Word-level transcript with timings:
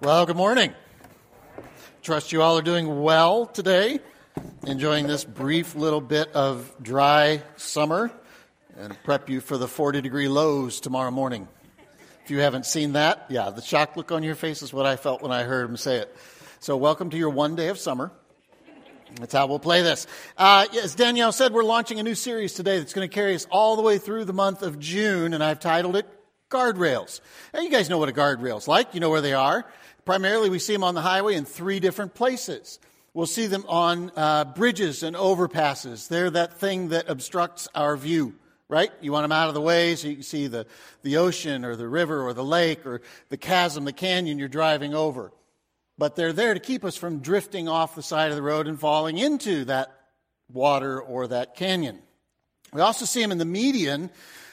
Well, 0.00 0.26
good 0.26 0.36
morning. 0.36 0.74
Trust 2.02 2.30
you 2.30 2.40
all 2.40 2.56
are 2.56 2.62
doing 2.62 3.02
well 3.02 3.46
today, 3.46 3.98
enjoying 4.64 5.08
this 5.08 5.24
brief 5.24 5.74
little 5.74 6.00
bit 6.00 6.30
of 6.34 6.72
dry 6.80 7.42
summer, 7.56 8.12
and 8.78 8.96
prep 9.02 9.28
you 9.28 9.40
for 9.40 9.58
the 9.58 9.66
40 9.66 10.00
degree 10.00 10.28
lows 10.28 10.78
tomorrow 10.78 11.10
morning. 11.10 11.48
If 12.22 12.30
you 12.30 12.38
haven't 12.38 12.64
seen 12.64 12.92
that, 12.92 13.26
yeah, 13.28 13.50
the 13.50 13.60
shock 13.60 13.96
look 13.96 14.12
on 14.12 14.22
your 14.22 14.36
face 14.36 14.62
is 14.62 14.72
what 14.72 14.86
I 14.86 14.94
felt 14.94 15.20
when 15.20 15.32
I 15.32 15.42
heard 15.42 15.68
him 15.68 15.76
say 15.76 15.96
it. 15.96 16.16
So, 16.60 16.76
welcome 16.76 17.10
to 17.10 17.16
your 17.16 17.30
one 17.30 17.56
day 17.56 17.66
of 17.66 17.76
summer. 17.76 18.12
That's 19.16 19.34
how 19.34 19.48
we'll 19.48 19.58
play 19.58 19.82
this. 19.82 20.06
Uh, 20.36 20.66
as 20.80 20.94
Danielle 20.94 21.32
said, 21.32 21.52
we're 21.52 21.64
launching 21.64 21.98
a 21.98 22.04
new 22.04 22.14
series 22.14 22.52
today 22.54 22.78
that's 22.78 22.92
going 22.92 23.08
to 23.08 23.12
carry 23.12 23.34
us 23.34 23.48
all 23.50 23.74
the 23.74 23.82
way 23.82 23.98
through 23.98 24.26
the 24.26 24.32
month 24.32 24.62
of 24.62 24.78
June, 24.78 25.34
and 25.34 25.42
I've 25.42 25.58
titled 25.58 25.96
it 25.96 26.06
Guardrails. 26.50 27.20
Now, 27.52 27.60
you 27.60 27.70
guys 27.70 27.90
know 27.90 27.98
what 27.98 28.08
a 28.08 28.12
guardrail's 28.12 28.68
like. 28.68 28.94
You 28.94 29.00
know 29.00 29.10
where 29.10 29.20
they 29.20 29.34
are. 29.34 29.66
Primarily, 30.08 30.48
we 30.48 30.58
see 30.58 30.72
them 30.72 30.84
on 30.84 30.94
the 30.94 31.02
highway 31.02 31.34
in 31.34 31.44
three 31.44 31.80
different 31.80 32.14
places. 32.14 32.78
We'll 33.12 33.26
see 33.26 33.46
them 33.46 33.66
on 33.68 34.10
uh, 34.16 34.46
bridges 34.46 35.02
and 35.02 35.14
overpasses. 35.14 36.08
They're 36.08 36.30
that 36.30 36.54
thing 36.54 36.88
that 36.88 37.10
obstructs 37.10 37.68
our 37.74 37.94
view, 37.94 38.34
right? 38.70 38.90
You 39.02 39.12
want 39.12 39.24
them 39.24 39.32
out 39.32 39.48
of 39.48 39.54
the 39.54 39.60
way 39.60 39.96
so 39.96 40.08
you 40.08 40.14
can 40.14 40.22
see 40.22 40.46
the, 40.46 40.66
the 41.02 41.18
ocean 41.18 41.62
or 41.62 41.76
the 41.76 41.86
river 41.86 42.22
or 42.22 42.32
the 42.32 42.42
lake 42.42 42.86
or 42.86 43.02
the 43.28 43.36
chasm, 43.36 43.84
the 43.84 43.92
canyon 43.92 44.38
you're 44.38 44.48
driving 44.48 44.94
over. 44.94 45.30
But 45.98 46.16
they're 46.16 46.32
there 46.32 46.54
to 46.54 46.60
keep 46.60 46.86
us 46.86 46.96
from 46.96 47.18
drifting 47.18 47.68
off 47.68 47.94
the 47.94 48.02
side 48.02 48.30
of 48.30 48.36
the 48.36 48.42
road 48.42 48.66
and 48.66 48.80
falling 48.80 49.18
into 49.18 49.66
that 49.66 49.94
water 50.50 50.98
or 50.98 51.26
that 51.26 51.54
canyon. 51.54 51.98
We 52.72 52.80
also 52.80 53.04
see 53.04 53.20
them 53.20 53.30
in 53.30 53.36
the 53.36 53.44
median, 53.44 54.08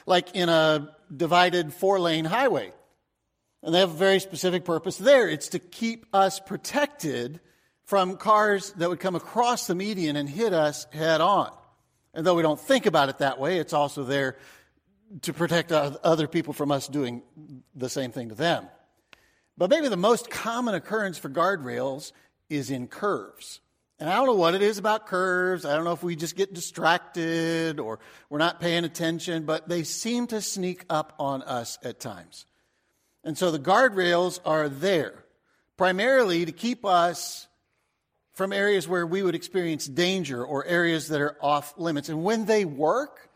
like 0.06 0.36
in 0.36 0.50
a 0.50 0.94
divided 1.16 1.74
four 1.74 1.98
lane 2.02 2.26
highway. 2.26 2.74
And 3.66 3.74
they 3.74 3.80
have 3.80 3.90
a 3.90 3.98
very 3.98 4.20
specific 4.20 4.64
purpose 4.64 4.96
there. 4.98 5.28
It's 5.28 5.50
to 5.50 5.60
keep 5.60 6.06
us 6.14 6.40
protected 6.40 7.40
from 7.86 8.16
cars 8.16 8.72
that 8.74 8.88
would 8.88 9.00
come 9.00 9.16
across 9.16 9.66
the 9.66 9.74
median 9.74 10.16
and 10.16 10.30
hit 10.30 10.54
us 10.54 10.86
head 10.94 11.20
on. 11.20 11.52
And 12.14 12.26
though 12.26 12.36
we 12.36 12.44
don't 12.44 12.60
think 12.60 12.86
about 12.86 13.10
it 13.10 13.18
that 13.18 13.40
way, 13.40 13.58
it's 13.58 13.74
also 13.74 14.04
there 14.04 14.38
to 15.24 15.34
protect 15.34 15.72
other 15.72 16.28
people 16.28 16.54
from 16.54 16.72
us 16.72 16.88
doing 16.88 17.24
the 17.76 17.90
same 17.90 18.12
thing 18.12 18.30
to 18.30 18.36
them. 18.36 18.68
But 19.58 19.72
maybe 19.72 19.88
the 19.88 19.98
most 19.98 20.30
common 20.30 20.76
occurrence 20.76 21.18
for 21.18 21.30
guardrails 21.30 22.12
is 22.52 22.70
in 22.70 22.88
curves. 22.88 23.62
And 23.98 24.08
I 24.08 24.16
don't 24.16 24.28
know 24.28 24.36
what 24.36 24.54
it 24.54 24.62
is 24.62 24.78
about 24.78 25.08
curves. 25.08 25.66
I 25.66 25.76
don't 25.76 25.86
know 25.86 25.94
if 25.94 26.04
we 26.04 26.16
just 26.16 26.36
get 26.36 26.54
distracted 26.54 27.80
or 27.80 27.98
we're 28.30 28.38
not 28.38 28.60
paying 28.60 28.86
attention, 28.86 29.46
but 29.46 29.68
they 29.68 29.82
seem 29.82 30.28
to 30.28 30.40
sneak 30.40 30.86
up 30.88 31.14
on 31.18 31.42
us 31.42 31.80
at 31.82 32.00
times. 32.00 32.46
And 33.26 33.38
so 33.38 33.52
the 33.52 33.60
guardrails 33.60 34.40
are 34.46 34.70
there 34.70 35.26
primarily 35.78 36.46
to 36.46 36.52
keep 36.52 36.86
us 36.86 37.48
from 38.34 38.54
areas 38.54 38.88
where 38.88 39.06
we 39.06 39.24
would 39.24 39.36
experience 39.36 39.88
danger 39.88 40.46
or 40.46 40.64
areas 40.66 41.08
that 41.08 41.22
are 41.22 41.36
off 41.42 41.74
limits. 41.78 42.10
And 42.10 42.24
when 42.24 42.46
they 42.46 42.66
work, 42.66 43.30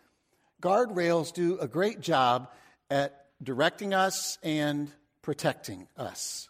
guardrails 0.61 1.33
do 1.33 1.57
a 1.57 1.67
great 1.67 2.01
job 2.01 2.49
at 2.89 3.25
directing 3.41 3.93
us 3.93 4.37
and 4.43 4.91
protecting 5.21 5.87
us. 5.97 6.49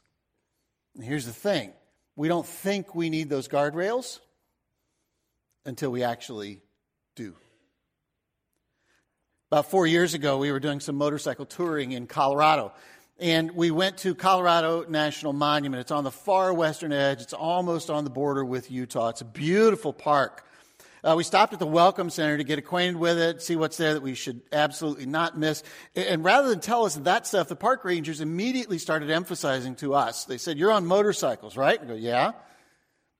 And 0.96 1.04
here's 1.04 1.26
the 1.26 1.34
thing 1.34 1.74
we 2.16 2.28
don't 2.28 2.46
think 2.46 2.94
we 2.94 3.10
need 3.10 3.30
those 3.30 3.48
guardrails 3.48 4.20
until 5.66 5.92
we 5.92 6.04
actually 6.04 6.62
do. 7.16 7.36
About 9.52 9.72
four 9.72 9.88
years 9.88 10.14
ago, 10.14 10.38
we 10.38 10.52
were 10.52 10.60
doing 10.60 10.80
some 10.80 10.96
motorcycle 10.96 11.46
touring 11.46 11.92
in 11.92 12.06
Colorado. 12.06 12.72
And 13.20 13.52
we 13.52 13.70
went 13.70 13.98
to 13.98 14.16
Colorado 14.16 14.86
National 14.88 15.34
Monument. 15.34 15.82
It's 15.82 15.92
on 15.92 16.06
the 16.06 16.12
far 16.12 16.54
western 16.54 16.94
edge. 16.94 17.22
It's 17.22 17.34
almost 17.34 17.90
on 17.90 18.06
the 18.06 18.10
border 18.10 18.46
with 18.46 18.72
Utah. 18.72 19.10
It's 19.10 19.20
a 19.20 19.26
beautiful 19.26 19.92
park. 19.92 20.46
Uh, 21.04 21.16
we 21.18 21.24
stopped 21.24 21.52
at 21.52 21.60
the 21.60 21.68
Welcome 21.68 22.10
Center 22.10 22.38
to 22.38 22.46
get 22.46 22.60
acquainted 22.60 22.96
with 22.96 23.18
it, 23.18 23.42
see 23.42 23.58
what's 23.58 23.76
there 23.76 23.94
that 23.94 24.04
we 24.04 24.14
should 24.14 24.42
absolutely 24.54 25.06
not 25.06 25.38
miss. 25.38 25.64
And 25.96 26.24
rather 26.24 26.48
than 26.48 26.62
tell 26.62 26.86
us 26.86 26.96
that 26.96 27.28
stuff, 27.28 27.50
the 27.50 27.58
park 27.58 27.84
rangers 27.84 28.22
immediately 28.22 28.78
started 28.78 29.10
emphasizing 29.10 29.76
to 29.76 29.96
us. 29.96 30.24
They 30.24 30.38
said, 30.38 30.58
You're 30.58 30.72
on 30.72 30.86
motorcycles, 30.86 31.58
right? 31.58 31.80
We 31.82 31.88
go, 31.88 31.96
Yeah. 31.96 32.32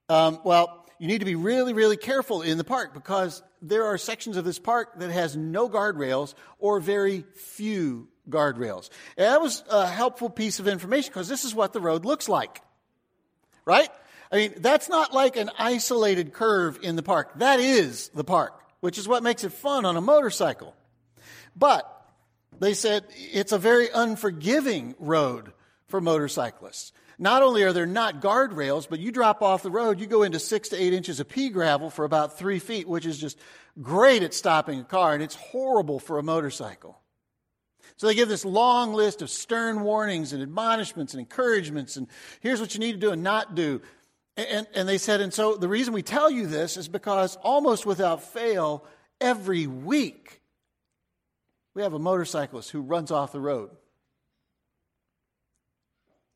Um, 0.08 0.40
well, 0.44 0.86
you 0.98 1.08
need 1.08 1.18
to 1.18 1.24
be 1.26 1.36
really, 1.36 1.74
really 1.74 1.96
careful 1.96 2.40
in 2.40 2.58
the 2.58 2.64
park 2.64 2.94
because 2.94 3.42
there 3.62 3.84
are 3.86 3.98
sections 3.98 4.38
of 4.38 4.44
this 4.44 4.58
park 4.58 4.98
that 4.98 5.10
has 5.10 5.36
no 5.36 5.68
guardrails 5.68 6.34
or 6.58 6.80
very 6.80 7.24
few 7.34 8.08
guardrails. 8.30 8.90
And 9.16 9.26
that 9.26 9.40
was 9.40 9.64
a 9.70 9.86
helpful 9.86 10.30
piece 10.30 10.60
of 10.60 10.68
information 10.68 11.10
because 11.10 11.28
this 11.28 11.44
is 11.44 11.54
what 11.54 11.72
the 11.72 11.80
road 11.80 12.04
looks 12.04 12.28
like. 12.28 12.60
Right? 13.64 13.88
I 14.32 14.36
mean, 14.36 14.54
that's 14.58 14.88
not 14.88 15.12
like 15.12 15.36
an 15.36 15.50
isolated 15.58 16.32
curve 16.32 16.78
in 16.82 16.96
the 16.96 17.02
park. 17.02 17.38
That 17.38 17.60
is 17.60 18.08
the 18.14 18.24
park, 18.24 18.60
which 18.80 18.96
is 18.96 19.08
what 19.08 19.22
makes 19.22 19.44
it 19.44 19.52
fun 19.52 19.84
on 19.84 19.96
a 19.96 20.00
motorcycle. 20.00 20.74
But 21.56 21.86
they 22.58 22.74
said 22.74 23.04
it's 23.32 23.52
a 23.52 23.58
very 23.58 23.88
unforgiving 23.92 24.94
road 24.98 25.52
for 25.88 26.00
motorcyclists. 26.00 26.92
Not 27.18 27.42
only 27.42 27.64
are 27.64 27.72
there 27.72 27.84
not 27.84 28.22
guardrails, 28.22 28.88
but 28.88 28.98
you 28.98 29.12
drop 29.12 29.42
off 29.42 29.62
the 29.62 29.70
road, 29.70 30.00
you 30.00 30.06
go 30.06 30.22
into 30.22 30.38
six 30.38 30.70
to 30.70 30.82
eight 30.82 30.94
inches 30.94 31.20
of 31.20 31.28
pea 31.28 31.50
gravel 31.50 31.90
for 31.90 32.06
about 32.06 32.38
three 32.38 32.58
feet, 32.58 32.88
which 32.88 33.04
is 33.04 33.18
just 33.18 33.38
great 33.82 34.22
at 34.22 34.32
stopping 34.32 34.80
a 34.80 34.84
car, 34.84 35.12
and 35.12 35.22
it's 35.22 35.34
horrible 35.34 35.98
for 35.98 36.18
a 36.18 36.22
motorcycle. 36.22 36.98
So 37.96 38.06
they 38.06 38.14
give 38.14 38.28
this 38.28 38.44
long 38.44 38.94
list 38.94 39.22
of 39.22 39.30
stern 39.30 39.82
warnings 39.82 40.32
and 40.32 40.42
admonishments 40.42 41.14
and 41.14 41.20
encouragements, 41.20 41.96
and 41.96 42.06
here's 42.40 42.60
what 42.60 42.74
you 42.74 42.80
need 42.80 42.92
to 42.92 42.98
do 42.98 43.10
and 43.10 43.22
not 43.22 43.54
do. 43.54 43.80
And, 44.36 44.66
and 44.74 44.88
they 44.88 44.98
said, 44.98 45.20
and 45.20 45.34
so 45.34 45.56
the 45.56 45.68
reason 45.68 45.92
we 45.92 46.02
tell 46.02 46.30
you 46.30 46.46
this 46.46 46.76
is 46.76 46.88
because 46.88 47.36
almost 47.36 47.84
without 47.84 48.22
fail, 48.22 48.86
every 49.20 49.66
week, 49.66 50.40
we 51.74 51.82
have 51.82 51.92
a 51.92 51.98
motorcyclist 51.98 52.70
who 52.70 52.80
runs 52.80 53.10
off 53.10 53.32
the 53.32 53.40
road 53.40 53.70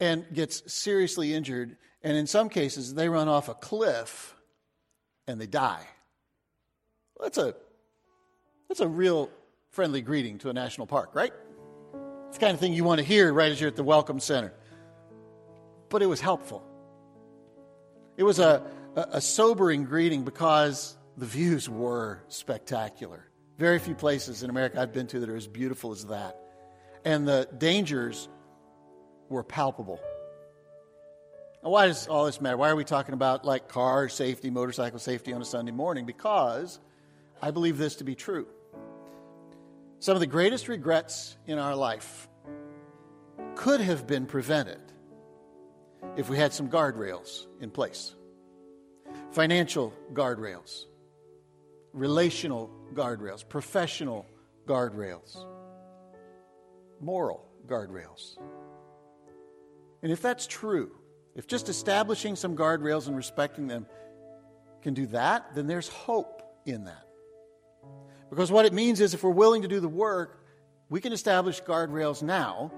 and 0.00 0.26
gets 0.32 0.72
seriously 0.72 1.34
injured. 1.34 1.76
And 2.02 2.16
in 2.16 2.26
some 2.26 2.48
cases, 2.48 2.94
they 2.94 3.08
run 3.08 3.28
off 3.28 3.48
a 3.48 3.54
cliff 3.54 4.34
and 5.26 5.40
they 5.40 5.46
die. 5.46 5.86
that's 7.20 7.38
a, 7.38 7.54
that's 8.68 8.80
a 8.80 8.88
real 8.88 9.30
friendly 9.70 10.02
greeting 10.02 10.38
to 10.38 10.50
a 10.50 10.52
national 10.52 10.86
park, 10.86 11.14
right? 11.14 11.32
It's 12.34 12.40
the 12.40 12.46
kind 12.46 12.54
of 12.54 12.58
thing 12.58 12.72
you 12.72 12.82
want 12.82 12.98
to 12.98 13.06
hear 13.06 13.32
right 13.32 13.52
as 13.52 13.60
you're 13.60 13.68
at 13.68 13.76
the 13.76 13.84
Welcome 13.84 14.18
Center. 14.18 14.52
But 15.88 16.02
it 16.02 16.06
was 16.06 16.20
helpful. 16.20 16.64
It 18.16 18.24
was 18.24 18.40
a, 18.40 18.60
a, 18.96 19.20
sobering 19.20 19.84
greeting 19.84 20.24
because 20.24 20.96
the 21.16 21.26
views 21.26 21.68
were 21.68 22.24
spectacular. 22.26 23.24
Very 23.56 23.78
few 23.78 23.94
places 23.94 24.42
in 24.42 24.50
America 24.50 24.80
I've 24.80 24.92
been 24.92 25.06
to 25.06 25.20
that 25.20 25.28
are 25.28 25.36
as 25.36 25.46
beautiful 25.46 25.92
as 25.92 26.06
that. 26.06 26.36
And 27.04 27.24
the 27.24 27.48
dangers 27.56 28.28
were 29.28 29.44
palpable. 29.44 30.00
Now, 31.62 31.70
why 31.70 31.86
does 31.86 32.08
all 32.08 32.26
this 32.26 32.40
matter? 32.40 32.56
Why 32.56 32.68
are 32.68 32.76
we 32.76 32.82
talking 32.82 33.14
about 33.14 33.44
like 33.44 33.68
car 33.68 34.08
safety, 34.08 34.50
motorcycle 34.50 34.98
safety 34.98 35.32
on 35.32 35.40
a 35.40 35.44
Sunday 35.44 35.70
morning? 35.70 36.04
Because 36.04 36.80
I 37.40 37.52
believe 37.52 37.78
this 37.78 37.94
to 37.96 38.04
be 38.04 38.16
true. 38.16 38.48
Some 39.98 40.14
of 40.14 40.20
the 40.20 40.26
greatest 40.26 40.68
regrets 40.68 41.36
in 41.46 41.58
our 41.58 41.74
life 41.74 42.28
could 43.54 43.80
have 43.80 44.06
been 44.06 44.26
prevented 44.26 44.80
if 46.16 46.28
we 46.28 46.36
had 46.36 46.52
some 46.52 46.68
guardrails 46.68 47.46
in 47.60 47.70
place 47.70 48.14
financial 49.30 49.92
guardrails, 50.12 50.84
relational 51.92 52.70
guardrails, 52.94 53.48
professional 53.48 54.26
guardrails, 54.66 55.36
moral 57.00 57.44
guardrails. 57.66 58.36
And 60.02 60.12
if 60.12 60.20
that's 60.22 60.46
true, 60.46 60.92
if 61.34 61.46
just 61.46 61.68
establishing 61.68 62.36
some 62.36 62.56
guardrails 62.56 63.08
and 63.08 63.16
respecting 63.16 63.66
them 63.66 63.86
can 64.82 64.94
do 64.94 65.06
that, 65.06 65.54
then 65.54 65.66
there's 65.66 65.88
hope 65.88 66.42
in 66.66 66.84
that. 66.84 67.03
Because 68.34 68.50
what 68.50 68.66
it 68.66 68.72
means 68.72 69.00
is 69.00 69.14
if 69.14 69.22
we're 69.22 69.30
willing 69.30 69.62
to 69.62 69.68
do 69.68 69.78
the 69.78 69.88
work, 69.88 70.40
we 70.88 71.00
can 71.00 71.12
establish 71.12 71.62
guardrails 71.62 72.20
now 72.20 72.72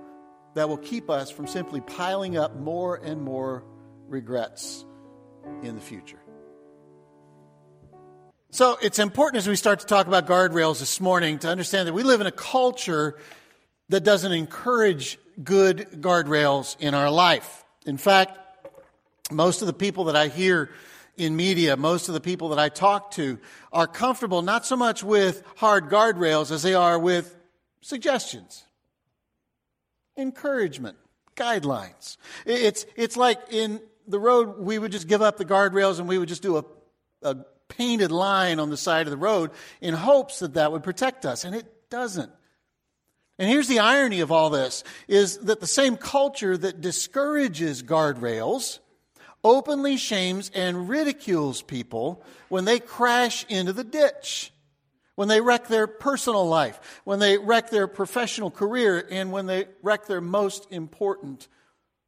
that 0.54 0.68
will 0.68 0.76
keep 0.76 1.08
us 1.08 1.30
from 1.30 1.46
simply 1.46 1.80
piling 1.80 2.36
up 2.36 2.56
more 2.56 2.96
and 2.96 3.22
more 3.22 3.64
regrets 4.06 4.84
in 5.62 5.74
the 5.74 5.80
future. 5.80 6.20
So 8.50 8.76
it's 8.82 8.98
important 8.98 9.38
as 9.38 9.48
we 9.48 9.56
start 9.56 9.80
to 9.80 9.86
talk 9.86 10.06
about 10.06 10.26
guardrails 10.26 10.78
this 10.78 11.00
morning 11.00 11.38
to 11.38 11.48
understand 11.48 11.88
that 11.88 11.94
we 11.94 12.02
live 12.02 12.20
in 12.20 12.26
a 12.26 12.32
culture 12.32 13.16
that 13.88 14.04
doesn't 14.04 14.32
encourage 14.32 15.18
good 15.42 15.88
guardrails 16.02 16.78
in 16.80 16.92
our 16.92 17.10
life. 17.10 17.64
In 17.86 17.96
fact, 17.96 18.38
most 19.30 19.62
of 19.62 19.68
the 19.68 19.72
people 19.72 20.04
that 20.04 20.16
I 20.16 20.28
hear 20.28 20.68
in 21.16 21.36
media, 21.36 21.76
most 21.76 22.08
of 22.08 22.14
the 22.14 22.20
people 22.20 22.50
that 22.50 22.58
I 22.58 22.68
talk 22.68 23.12
to 23.12 23.38
are 23.72 23.86
comfortable 23.86 24.42
not 24.42 24.66
so 24.66 24.76
much 24.76 25.02
with 25.02 25.42
hard 25.56 25.88
guardrails 25.88 26.50
as 26.50 26.62
they 26.62 26.74
are 26.74 26.98
with 26.98 27.36
suggestions, 27.80 28.64
encouragement, 30.16 30.96
guidelines. 31.36 32.16
It's, 32.44 32.86
it's 32.96 33.16
like 33.16 33.40
in 33.50 33.80
the 34.06 34.18
road, 34.18 34.58
we 34.58 34.78
would 34.78 34.92
just 34.92 35.08
give 35.08 35.22
up 35.22 35.36
the 35.36 35.44
guardrails 35.44 35.98
and 35.98 36.08
we 36.08 36.18
would 36.18 36.28
just 36.28 36.42
do 36.42 36.58
a, 36.58 36.64
a 37.22 37.36
painted 37.68 38.12
line 38.12 38.60
on 38.60 38.70
the 38.70 38.76
side 38.76 39.06
of 39.06 39.10
the 39.10 39.16
road 39.16 39.50
in 39.80 39.94
hopes 39.94 40.40
that 40.40 40.54
that 40.54 40.72
would 40.72 40.82
protect 40.82 41.24
us. 41.26 41.44
And 41.44 41.54
it 41.54 41.66
doesn't. 41.90 42.30
And 43.38 43.50
here's 43.50 43.68
the 43.68 43.80
irony 43.80 44.20
of 44.20 44.32
all 44.32 44.50
this 44.50 44.82
is 45.08 45.38
that 45.38 45.60
the 45.60 45.66
same 45.66 45.96
culture 45.96 46.56
that 46.56 46.80
discourages 46.80 47.82
guardrails 47.82 48.78
openly 49.46 49.96
shames 49.96 50.50
and 50.54 50.88
ridicules 50.88 51.62
people 51.62 52.24
when 52.48 52.64
they 52.64 52.80
crash 52.80 53.46
into 53.48 53.72
the 53.72 53.84
ditch, 53.84 54.52
when 55.14 55.28
they 55.28 55.40
wreck 55.40 55.68
their 55.68 55.86
personal 55.86 56.48
life, 56.48 57.00
when 57.04 57.20
they 57.20 57.38
wreck 57.38 57.70
their 57.70 57.86
professional 57.86 58.50
career, 58.50 59.06
and 59.08 59.30
when 59.30 59.46
they 59.46 59.66
wreck 59.82 60.06
their 60.06 60.20
most 60.20 60.66
important 60.72 61.46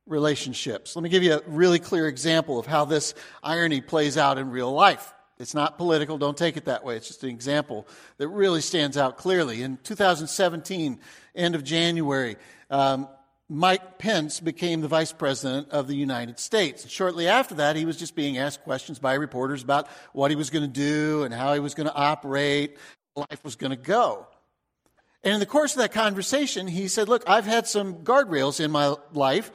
relationships. 0.05 0.97
Let 0.97 1.05
me 1.05 1.11
give 1.11 1.23
you 1.23 1.35
a 1.35 1.43
really 1.47 1.79
clear 1.79 2.09
example 2.09 2.59
of 2.59 2.67
how 2.67 2.85
this 2.85 3.15
irony 3.41 3.83
plays 3.83 4.19
out 4.19 4.37
in 4.39 4.51
real 4.51 4.73
life. 4.73 5.15
It's 5.39 5.55
not 5.55 5.79
political, 5.79 6.19
don't 6.19 6.37
take 6.37 6.57
it 6.57 6.65
that 6.65 6.85
way. 6.85 6.97
It's 6.97 7.07
just 7.07 7.23
an 7.23 7.31
example 7.31 7.87
that 8.17 8.27
really 8.27 8.63
stands 8.63 8.97
out 8.97 9.17
clearly. 9.17 9.63
In 9.63 9.79
2017, 9.85 10.99
end 11.37 11.55
of 11.55 11.63
January, 11.63 12.37
um, 12.69 13.07
Mike 13.49 13.99
Pence 13.99 14.41
became 14.41 14.83
the 14.83 14.89
vice 14.89 15.13
president 15.13 15.71
of 15.71 15.87
the 15.87 15.97
United 15.97 16.39
States. 16.39 16.89
Shortly 16.89 17.29
after 17.29 17.55
that, 17.57 17.77
he 17.77 17.87
was 17.87 17.97
just 17.97 18.15
being 18.15 18.37
asked 18.37 18.63
questions 18.63 18.99
by 18.99 19.15
reporters 19.15 19.63
about 19.63 19.89
what 20.13 20.31
he 20.31 20.37
was 20.37 20.51
going 20.51 20.65
to 20.65 20.69
do 20.69 21.23
and 21.23 21.33
how 21.33 21.55
he 21.55 21.61
was 21.61 21.75
going 21.75 21.89
to 21.89 21.95
operate, 21.95 22.77
life 23.17 23.43
was 23.43 23.57
going 23.57 23.71
to 23.71 23.77
go. 23.77 24.27
And 25.25 25.33
in 25.33 25.41
the 25.41 25.47
course 25.47 25.73
of 25.73 25.79
that 25.79 25.93
conversation, 25.93 26.67
he 26.67 26.89
said, 26.89 27.09
Look, 27.09 27.25
I've 27.27 27.47
had 27.47 27.67
some 27.67 28.05
guardrails 28.05 28.61
in 28.63 28.71
my 28.71 28.95
life 29.13 29.51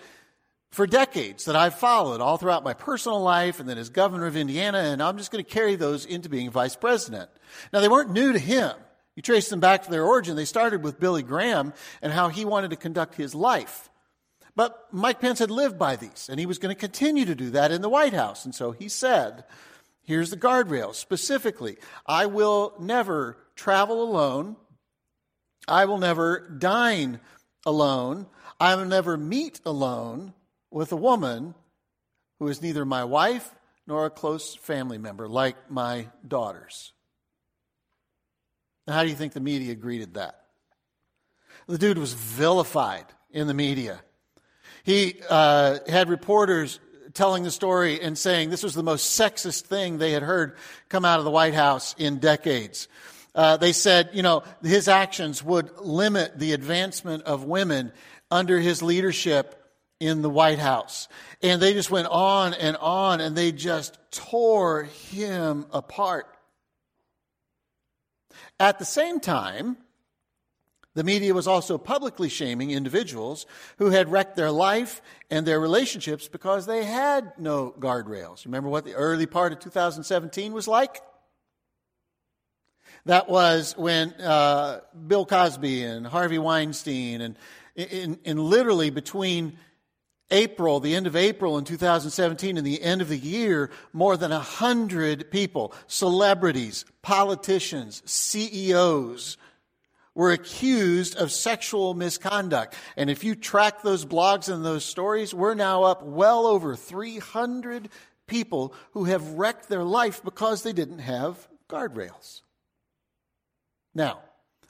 for 0.72 0.88
decades 0.88 1.46
that 1.46 1.56
I've 1.56 1.76
followed 1.76 2.20
all 2.20 2.38
throughout 2.38 2.64
my 2.64 2.74
personal 2.74 3.22
life 3.22 3.60
and 3.60 3.70
then 3.70 3.78
as 3.78 3.90
governor 3.90 4.26
of 4.26 4.36
Indiana, 4.36 4.80
and 4.80 5.04
I'm 5.04 5.20
just 5.20 5.32
going 5.32 5.44
to 5.44 5.50
carry 5.50 5.76
those 5.76 6.06
into 6.06 6.30
being 6.30 6.50
vice 6.50 6.76
president. 6.76 7.30
Now, 7.72 7.80
they 7.80 7.88
weren't 7.88 8.12
new 8.12 8.34
to 8.34 8.40
him. 8.40 8.74
You 9.16 9.22
trace 9.22 9.50
them 9.50 9.60
back 9.60 9.84
to 9.84 9.92
their 9.92 10.06
origin. 10.06 10.36
They 10.36 10.46
started 10.46 10.84
with 10.84 11.00
Billy 11.00 11.24
Graham 11.24 11.74
and 12.02 12.12
how 12.12 12.30
he 12.30 12.46
wanted 12.46 12.72
to 12.72 12.76
conduct 12.76 13.16
his 13.16 13.36
life. 13.36 13.90
But 14.56 14.88
Mike 14.92 15.20
Pence 15.20 15.40
had 15.40 15.52
lived 15.52 15.80
by 15.80 15.96
these, 15.96 16.30
and 16.30 16.40
he 16.40 16.46
was 16.46 16.60
going 16.60 16.74
to 16.74 16.80
continue 16.80 17.26
to 17.26 17.36
do 17.36 17.52
that 17.52 17.72
in 17.72 17.82
the 17.82 17.90
White 17.90 18.14
House. 18.14 18.46
And 18.46 18.54
so 18.54 18.72
he 18.72 18.88
said, 18.88 19.46
here's 20.04 20.30
the 20.30 20.38
guardrails 20.38 20.96
specifically 20.96 21.78
I 22.06 22.28
will 22.28 22.74
never 22.80 23.38
travel 23.56 24.04
alone. 24.04 24.56
I 25.68 25.86
will 25.86 25.98
never 25.98 26.48
dine 26.60 27.20
alone. 27.66 28.28
I 28.60 28.76
will 28.76 28.86
never 28.86 29.18
meet 29.18 29.60
alone 29.66 30.34
with 30.70 30.92
a 30.92 30.98
woman 30.98 31.56
who 32.40 32.48
is 32.48 32.62
neither 32.62 32.86
my 32.86 33.04
wife 33.06 33.56
nor 33.88 34.06
a 34.06 34.10
close 34.10 34.56
family 34.56 34.98
member, 34.98 35.28
like 35.28 35.72
my 35.72 36.08
daughters. 36.28 36.94
Now, 38.88 38.94
how 38.94 39.04
do 39.04 39.10
you 39.10 39.16
think 39.16 39.34
the 39.34 39.40
media 39.40 39.76
greeted 39.76 40.16
that? 40.16 40.40
The 41.68 41.78
dude 41.78 41.98
was 41.98 42.14
vilified 42.14 43.06
in 43.32 43.48
the 43.48 43.54
media. 43.54 44.02
He 44.84 45.22
uh, 45.30 45.80
had 45.88 46.10
reporters 46.10 46.80
telling 47.14 47.44
the 47.44 47.52
story 47.52 48.02
and 48.02 48.18
saying 48.18 48.50
this 48.50 48.64
was 48.64 48.74
the 48.74 48.84
most 48.84 49.20
sexist 49.20 49.64
thing 49.64 49.98
they 49.98 50.12
had 50.12 50.24
heard 50.24 50.58
come 50.90 51.06
out 51.06 51.20
of 51.20 51.26
the 51.26 51.32
White 51.32 51.54
House 51.54 51.96
in 51.98 52.20
decades. 52.20 52.88
Uh, 53.36 53.58
they 53.58 53.72
said, 53.72 54.10
you 54.14 54.22
know, 54.22 54.44
his 54.62 54.88
actions 54.88 55.44
would 55.44 55.80
limit 55.80 56.38
the 56.38 56.54
advancement 56.54 57.24
of 57.24 57.46
women 57.46 57.92
under 58.30 58.60
his 58.60 58.82
leadership 58.82 59.60
in 60.00 60.22
the 60.22 60.30
White 60.30 60.60
House. 60.60 61.08
And 61.42 61.62
they 61.62 61.74
just 61.74 61.90
went 61.90 62.08
on 62.08 62.54
and 62.54 62.76
on 62.78 63.22
and 63.22 63.36
they 63.36 63.52
just 63.52 63.98
tore 64.12 64.84
him 64.84 65.66
apart. 65.72 66.28
At 68.60 68.80
the 68.80 68.86
same 68.86 69.20
time, 69.20 69.78
the 70.96 71.04
media 71.04 71.34
was 71.34 71.48
also 71.48 71.78
publicly 71.78 72.30
shaming 72.30 72.72
individuals 72.72 73.46
who 73.78 73.90
had 73.90 74.12
wrecked 74.12 74.36
their 74.36 74.52
life 74.52 75.02
and 75.32 75.46
their 75.46 75.60
relationships 75.60 76.28
because 76.28 76.66
they 76.66 76.84
had 76.84 77.34
no 77.40 77.74
guardrails. 77.80 78.46
Remember 78.46 78.70
what 78.70 78.86
the 78.86 78.94
early 78.94 79.26
part 79.26 79.54
of 79.54 79.60
2017 79.60 80.54
was 80.54 80.68
like? 80.68 81.02
That 83.06 83.28
was 83.28 83.76
when 83.76 84.14
uh, 84.14 84.82
Bill 85.08 85.26
Cosby 85.26 85.84
and 85.84 86.08
Harvey 86.08 86.38
Weinstein, 86.38 87.22
and 87.22 87.38
in, 87.76 88.20
in 88.24 88.38
literally 88.38 88.92
between 88.92 89.58
April, 90.32 90.80
the 90.80 90.96
end 90.96 91.08
of 91.08 91.16
April 91.16 91.58
in 91.58 91.66
2017 91.66 92.58
and 92.58 92.66
the 92.66 92.82
end 92.82 93.02
of 93.02 93.10
the 93.10 93.18
year, 93.18 93.70
more 93.92 94.18
than 94.18 94.32
100 94.32 95.30
people, 95.32 95.74
celebrities, 95.88 96.86
politicians, 97.02 98.02
CEOs, 98.06 99.38
were 100.16 100.32
accused 100.32 101.16
of 101.16 101.32
sexual 101.32 101.94
misconduct. 101.94 102.76
And 102.96 103.10
if 103.10 103.24
you 103.24 103.36
track 103.36 103.82
those 103.82 104.06
blogs 104.06 104.54
and 104.54 104.64
those 104.64 104.86
stories, 104.86 105.34
we're 105.34 105.56
now 105.56 105.84
up 105.84 106.04
well 106.04 106.46
over 106.46 106.76
300 106.76 107.90
people 108.28 108.74
who 108.92 109.06
have 109.06 109.28
wrecked 109.32 109.70
their 109.70 109.84
life 109.84 110.24
because 110.24 110.64
they 110.64 110.74
didn't 110.74 111.00
have 111.00 111.48
guardrails. 111.70 112.42
Now, 113.96 114.20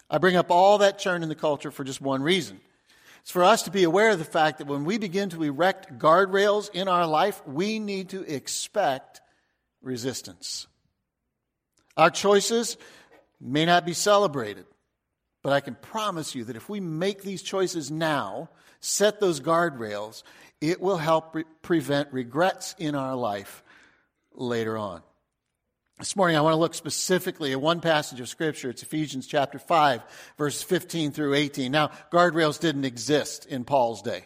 I 0.10 0.18
bring 0.18 0.36
up 0.36 0.52
all 0.52 0.80
that 0.80 1.00
churn 1.00 1.24
in 1.24 1.30
the 1.30 1.36
culture 1.36 1.72
for 1.72 1.84
just 1.84 2.02
one 2.02 2.24
reason. 2.24 2.60
It's 3.24 3.32
for 3.32 3.44
us 3.44 3.64
to 3.64 3.72
be 3.72 3.84
aware 3.84 4.12
of 4.12 4.20
the 4.20 4.26
fact 4.26 4.60
that 4.60 4.68
when 4.68 4.86
we 4.86 4.98
begin 4.98 5.30
to 5.30 5.44
erect 5.44 5.98
guardrails 5.98 6.70
in 6.70 6.88
our 6.88 7.08
life, 7.08 7.42
we 7.48 7.80
need 7.80 8.10
to 8.10 8.22
expect 8.24 9.22
resistance. 9.82 10.68
Our 11.96 12.10
choices 12.10 12.78
may 13.40 13.66
not 13.66 13.86
be 13.86 13.94
celebrated. 13.94 14.66
But 15.42 15.52
I 15.52 15.60
can 15.60 15.76
promise 15.76 16.36
you 16.36 16.46
that 16.46 16.56
if 16.56 16.70
we 16.70 16.80
make 16.80 17.22
these 17.22 17.42
choices 17.42 17.92
now, 17.92 18.50
set 18.80 19.20
those 19.20 19.42
guardrails, 19.42 20.24
it 20.62 20.82
will 20.82 20.98
help 20.98 21.36
re- 21.36 21.44
prevent 21.62 22.14
regrets 22.14 22.76
in 22.80 22.96
our 22.96 23.16
life 23.16 23.62
later 24.34 24.78
on. 24.78 25.02
This 26.00 26.16
morning, 26.16 26.36
I 26.36 26.42
want 26.42 26.54
to 26.54 26.58
look 26.58 26.74
specifically 26.74 27.52
at 27.52 27.62
one 27.62 27.80
passage 27.80 28.20
of 28.20 28.28
Scripture. 28.28 28.72
It's 28.72 28.82
Ephesians 28.82 29.28
chapter 29.28 29.60
5, 29.60 30.02
verses 30.40 30.64
15 30.64 31.12
through 31.12 31.36
18. 31.36 31.72
Now, 31.72 31.92
guardrails 32.12 32.60
didn't 32.60 32.86
exist 32.86 33.46
in 33.46 33.64
Paul's 33.64 34.02
day. 34.02 34.26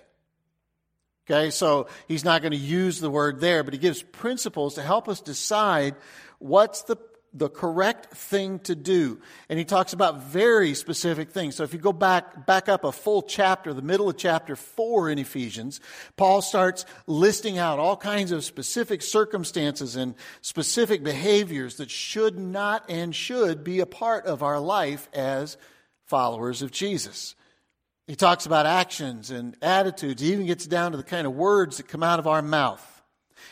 Okay, 1.29 1.49
so 1.49 1.87
he's 2.07 2.23
not 2.23 2.41
going 2.41 2.53
to 2.53 2.57
use 2.57 3.01
the 3.01 3.09
word 3.09 3.41
there, 3.41 3.63
but 3.63 3.73
he 3.73 3.79
gives 3.79 4.01
principles 4.01 4.75
to 4.75 4.81
help 4.81 5.09
us 5.09 5.19
decide 5.19 5.95
what's 6.39 6.83
the 6.83 6.95
the 7.37 7.49
correct 7.49 8.13
thing 8.13 8.59
to 8.59 8.75
do. 8.75 9.19
And 9.49 9.59
he 9.59 9.65
talks 9.65 9.93
about 9.93 10.23
very 10.23 10.73
specific 10.73 11.31
things. 11.31 11.55
So 11.55 11.63
if 11.63 11.73
you 11.73 11.79
go 11.79 11.93
back, 11.93 12.45
back 12.45 12.67
up 12.67 12.83
a 12.83 12.91
full 12.91 13.21
chapter, 13.21 13.73
the 13.73 13.81
middle 13.81 14.09
of 14.09 14.17
chapter 14.17 14.55
four 14.55 15.09
in 15.09 15.19
Ephesians, 15.19 15.79
Paul 16.15 16.41
starts 16.41 16.85
listing 17.05 17.57
out 17.57 17.79
all 17.79 17.95
kinds 17.95 18.31
of 18.31 18.43
specific 18.43 19.01
circumstances 19.01 19.95
and 19.95 20.15
specific 20.41 21.03
behaviors 21.03 21.77
that 21.77 21.91
should 21.91 22.39
not 22.39 22.89
and 22.89 23.15
should 23.15 23.63
be 23.63 23.79
a 23.79 23.85
part 23.85 24.25
of 24.25 24.41
our 24.41 24.59
life 24.59 25.07
as 25.13 25.57
followers 26.05 26.61
of 26.61 26.71
Jesus. 26.71 27.35
He 28.07 28.15
talks 28.15 28.45
about 28.45 28.65
actions 28.65 29.31
and 29.31 29.57
attitudes. 29.61 30.21
He 30.21 30.31
even 30.31 30.45
gets 30.45 30.65
down 30.65 30.91
to 30.91 30.97
the 30.97 31.03
kind 31.03 31.27
of 31.27 31.33
words 31.33 31.77
that 31.77 31.89
come 31.89 32.03
out 32.03 32.19
of 32.19 32.27
our 32.27 32.41
mouth. 32.41 32.96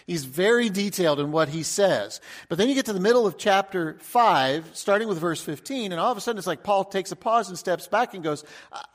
He's 0.08 0.26
very 0.26 0.70
detailed 0.70 1.20
in 1.20 1.32
what 1.32 1.50
he 1.50 1.64
says. 1.64 2.22
But 2.50 2.58
then 2.58 2.70
you 2.70 2.76
get 2.76 2.86
to 2.86 2.94
the 2.94 3.00
middle 3.00 3.26
of 3.26 3.38
chapter 3.38 3.98
5, 4.00 4.72
starting 4.74 5.08
with 5.08 5.20
verse 5.20 5.42
15, 5.42 5.92
and 5.92 6.00
all 6.00 6.12
of 6.12 6.18
a 6.18 6.22
sudden 6.22 6.38
it's 6.38 6.48
like 6.48 6.64
Paul 6.64 6.86
takes 6.86 7.12
a 7.12 7.16
pause 7.16 7.50
and 7.50 7.58
steps 7.58 7.88
back 7.88 8.14
and 8.14 8.24
goes, 8.24 8.44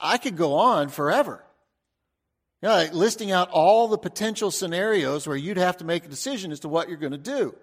I 0.01 0.19
could 0.19 0.37
go 0.37 0.55
on 0.55 0.89
forever. 0.89 1.45
You 2.63 2.69
know, 2.69 2.75
like 2.75 2.93
listing 2.93 3.31
out 3.31 3.49
all 3.51 3.89
the 3.89 3.99
potential 3.99 4.51
scenarios 4.51 5.27
where 5.27 5.37
you'd 5.37 5.57
have 5.57 5.79
to 5.79 5.85
make 5.85 6.05
a 6.05 6.09
decision 6.09 6.53
as 6.53 6.61
to 6.61 6.69
what 6.69 6.89
you're 6.89 6.99
going 6.99 7.13
to 7.13 7.19
do. 7.19 7.55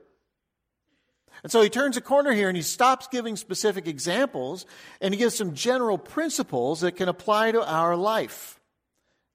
And 1.43 1.51
so 1.51 1.61
he 1.61 1.69
turns 1.69 1.97
a 1.97 2.01
corner 2.01 2.31
here 2.31 2.47
and 2.47 2.57
he 2.57 2.63
stops 2.63 3.07
giving 3.07 3.35
specific 3.35 3.87
examples 3.87 4.65
and 5.01 5.13
he 5.13 5.19
gives 5.19 5.35
some 5.35 5.53
general 5.53 5.97
principles 5.97 6.81
that 6.81 6.95
can 6.95 7.09
apply 7.09 7.51
to 7.51 7.65
our 7.65 7.95
life 7.95 8.59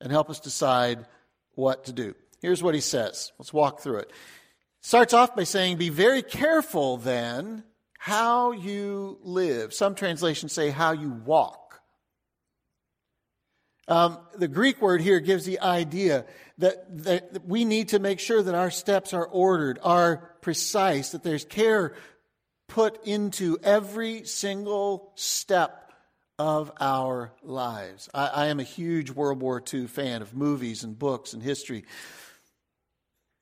and 0.01 0.11
help 0.11 0.29
us 0.29 0.41
decide 0.41 1.07
what 1.55 1.85
to 1.85 1.93
do. 1.93 2.15
Here's 2.43 2.63
what 2.63 2.75
he 2.75 2.81
says. 2.81 3.33
Let's 3.39 3.53
walk 3.53 3.81
through 3.81 3.99
it. 3.99 4.13
Starts 4.83 5.15
off 5.15 5.37
by 5.37 5.45
saying, 5.45 5.79
Be 5.79 5.89
very 5.89 6.23
careful 6.23 6.97
then 6.97 7.63
how 7.99 8.51
you 8.51 9.19
live. 9.23 9.73
Some 9.73 9.95
translations 9.95 10.53
say 10.53 10.71
how 10.71 10.91
you 10.91 11.09
walk. 11.09 11.81
Um, 13.87 14.19
the 14.37 14.49
Greek 14.49 14.83
word 14.83 15.01
here 15.01 15.21
gives 15.21 15.45
the 15.45 15.61
idea 15.61 16.25
that, 16.59 17.05
that 17.05 17.47
we 17.47 17.65
need 17.65 17.91
to 17.91 17.99
make 17.99 18.21
sure 18.21 18.43
that 18.43 18.55
our 18.55 18.71
steps 18.71 19.13
are 19.13 19.27
ordered, 19.27 19.79
are 19.83 20.35
precise, 20.41 21.11
that 21.11 21.23
there's 21.23 21.45
care 21.45 21.95
put 22.69 23.05
into 23.07 23.59
every 23.63 24.25
single 24.25 25.13
step 25.15 25.93
of 26.39 26.73
our 26.81 27.33
lives. 27.43 28.09
I, 28.15 28.27
I, 28.27 28.47
am 28.47 28.61
a 28.61 28.65
huge 28.65 29.11
World 29.11 29.41
War 29.41 29.63
II 29.73 29.87
fan 29.87 30.23
of 30.23 30.35
movies 30.35 30.83
and 30.83 30.99
books 30.99 31.35
and 31.35 31.43
history. 31.43 31.85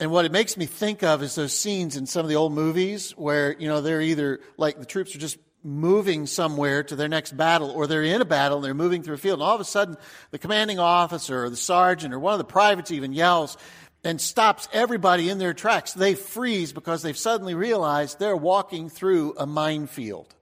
And 0.01 0.11
what 0.11 0.25
it 0.25 0.33
makes 0.33 0.57
me 0.57 0.65
think 0.65 1.03
of 1.03 1.23
is 1.23 1.35
those 1.35 1.57
scenes 1.57 1.95
in 1.95 2.07
some 2.07 2.25
of 2.25 2.31
the 2.31 2.37
old 2.37 2.55
movies 2.55 3.13
where, 3.13 3.55
you 3.59 3.69
know, 3.69 3.83
they're 3.83 4.01
either 4.01 4.41
like 4.57 4.79
the 4.79 4.87
troops 4.87 5.15
are 5.15 5.19
just 5.19 5.37
moving 5.63 6.27
somewhere 6.27 6.83
to 6.83 6.97
their 6.97 7.07
next 7.09 7.37
battle, 7.37 7.71
or 7.71 7.87
they're 7.87 8.03
in 8.03 8.23
a 8.23 8.25
battle 8.25 8.57
and 8.57 8.65
they're 8.65 8.73
moving 8.73 9.03
through 9.03 9.15
a 9.15 9.19
field, 9.19 9.41
and 9.41 9.47
all 9.47 9.55
of 9.55 9.61
a 9.61 9.65
sudden 9.65 9.99
the 10.31 10.39
commanding 10.39 10.79
officer 10.79 11.45
or 11.45 11.51
the 11.51 11.57
sergeant 11.57 12.15
or 12.15 12.19
one 12.19 12.33
of 12.33 12.39
the 12.39 12.45
privates 12.45 12.91
even 12.91 13.13
yells 13.13 13.59
and 14.03 14.19
stops 14.19 14.69
everybody 14.73 15.29
in 15.29 15.37
their 15.37 15.53
tracks. 15.53 15.93
They 15.93 16.15
freeze 16.15 16.73
because 16.73 17.03
they've 17.03 17.17
suddenly 17.17 17.55
realized 17.55 18.19
they're 18.19 18.35
walking 18.35 18.89
through 18.89 19.35
a 19.37 19.47
minefield. 19.47 20.35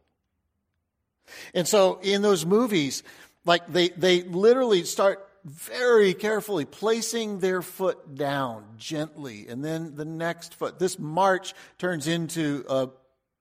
And 1.53 1.67
so 1.67 1.99
in 2.00 2.23
those 2.23 2.47
movies, 2.47 3.03
like 3.45 3.67
they, 3.67 3.88
they 3.88 4.23
literally 4.23 4.85
start 4.85 5.27
very 5.45 6.14
carefully 6.14 6.64
placing 6.64 7.38
their 7.38 7.62
foot 7.62 8.14
down 8.14 8.64
gently 8.76 9.47
and 9.49 9.64
then 9.64 9.95
the 9.95 10.04
next 10.04 10.54
foot. 10.54 10.78
This 10.78 10.99
march 10.99 11.54
turns 11.78 12.07
into 12.07 12.64
a 12.68 12.88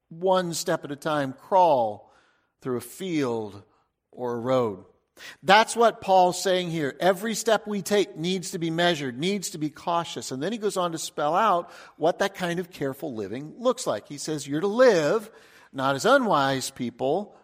one 0.10 0.54
step 0.54 0.86
at 0.86 0.92
a 0.92 0.96
time 0.96 1.34
crawl 1.34 2.12
through 2.62 2.78
a 2.78 2.82
field 2.82 3.62
or 4.12 4.36
a 4.36 4.40
road. 4.40 4.86
That's 5.42 5.76
what 5.76 6.02
Paul's 6.02 6.42
saying 6.42 6.70
here. 6.70 6.96
Every 7.00 7.34
step 7.34 7.66
we 7.68 7.82
take 7.82 8.18
needs 8.18 8.52
to 8.52 8.60
be 8.60 8.70
measured, 8.70 9.18
needs 9.18 9.52
to 9.52 9.58
be 9.58 9.70
cautious. 9.70 10.32
And 10.32 10.42
then 10.42 10.52
he 10.52 10.58
goes 10.58 10.78
on 10.78 10.92
to 10.92 10.98
spell 10.98 11.36
out 11.36 11.72
what 11.98 12.20
that 12.20 12.36
kind 12.36 12.60
of 12.60 12.72
careful 12.72 13.16
living 13.16 13.56
looks 13.58 13.88
like. 13.88 14.08
He 14.08 14.18
says, 14.18 14.48
You're 14.48 14.62
to 14.62 14.68
live 14.68 15.32
not 15.74 15.96
as 15.96 16.06
unwise 16.06 16.72
people, 16.72 17.36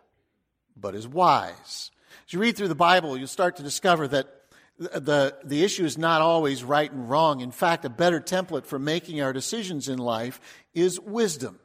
but 0.75 0.95
as 0.95 1.07
wise. 1.07 1.91
As 2.27 2.33
you 2.33 2.39
read 2.39 2.55
through 2.55 2.69
the 2.69 2.75
Bible, 2.75 3.17
you'll 3.17 3.27
start 3.27 3.57
to 3.57 3.63
discover 3.63 4.07
that 4.07 4.42
the, 4.83 5.35
the 5.43 5.63
issue 5.63 5.85
is 5.85 5.97
not 5.97 6.21
always 6.21 6.63
right 6.63 6.91
and 6.91 7.09
wrong. 7.09 7.41
In 7.41 7.51
fact, 7.51 7.85
a 7.85 7.89
better 7.89 8.19
template 8.19 8.65
for 8.65 8.79
making 8.79 9.21
our 9.21 9.33
decisions 9.33 9.89
in 9.89 9.97
life 9.97 10.39
is 10.73 10.99
wisdom. 10.99 11.59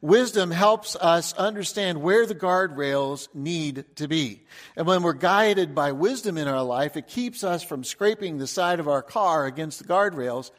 Wisdom 0.00 0.50
helps 0.50 0.96
us 0.96 1.34
understand 1.34 2.00
where 2.00 2.26
the 2.26 2.34
guardrails 2.34 3.28
need 3.34 3.84
to 3.96 4.08
be. 4.08 4.44
And 4.76 4.86
when 4.86 5.02
we're 5.02 5.12
guided 5.12 5.74
by 5.74 5.92
wisdom 5.92 6.38
in 6.38 6.48
our 6.48 6.62
life, 6.62 6.96
it 6.96 7.06
keeps 7.06 7.44
us 7.44 7.62
from 7.62 7.84
scraping 7.84 8.38
the 8.38 8.46
side 8.46 8.80
of 8.80 8.88
our 8.88 9.02
car 9.02 9.44
against 9.44 9.78
the 9.78 9.84
guardrails 9.84 10.50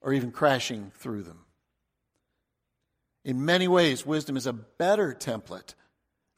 or 0.00 0.12
even 0.12 0.32
crashing 0.32 0.92
through 0.98 1.22
them. 1.22 1.44
In 3.24 3.44
many 3.44 3.68
ways, 3.68 4.06
wisdom 4.06 4.36
is 4.36 4.46
a 4.46 4.52
better 4.52 5.14
template 5.18 5.74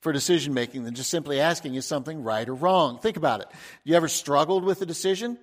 for 0.01 0.13
decision 0.13 0.55
making 0.55 0.85
than 0.85 0.95
just 0.95 1.11
simply 1.11 1.41
asking 1.41 1.75
is 1.75 1.87
something 1.87 2.23
right 2.23 2.49
or 2.49 2.55
wrong. 2.55 2.99
Think 2.99 3.17
about 3.17 3.41
it. 3.41 3.49
You 3.85 3.95
ever 3.97 4.09
struggled 4.09 4.65
with 4.65 4.81
a 4.83 4.87
decision? 4.87 5.39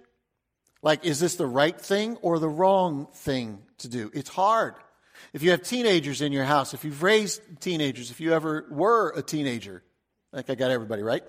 Like, 0.81 1.05
is 1.05 1.19
this 1.19 1.35
the 1.35 1.47
right 1.47 1.79
thing 1.79 2.17
or 2.21 2.39
the 2.39 2.49
wrong 2.49 3.07
thing 3.13 3.59
to 3.79 3.87
do? 3.87 4.11
It's 4.13 4.29
hard. 4.29 4.75
If 5.33 5.43
you 5.43 5.51
have 5.51 5.61
teenagers 5.61 6.21
in 6.21 6.31
your 6.31 6.43
house, 6.43 6.73
if 6.73 6.83
you've 6.83 7.03
raised 7.03 7.41
teenagers, 7.59 8.11
if 8.11 8.19
you 8.19 8.33
ever 8.33 8.65
were 8.69 9.13
a 9.15 9.21
teenager, 9.21 9.83
like 10.31 10.49
I 10.49 10.55
got 10.55 10.71
everybody, 10.71 11.01
right? 11.01 11.23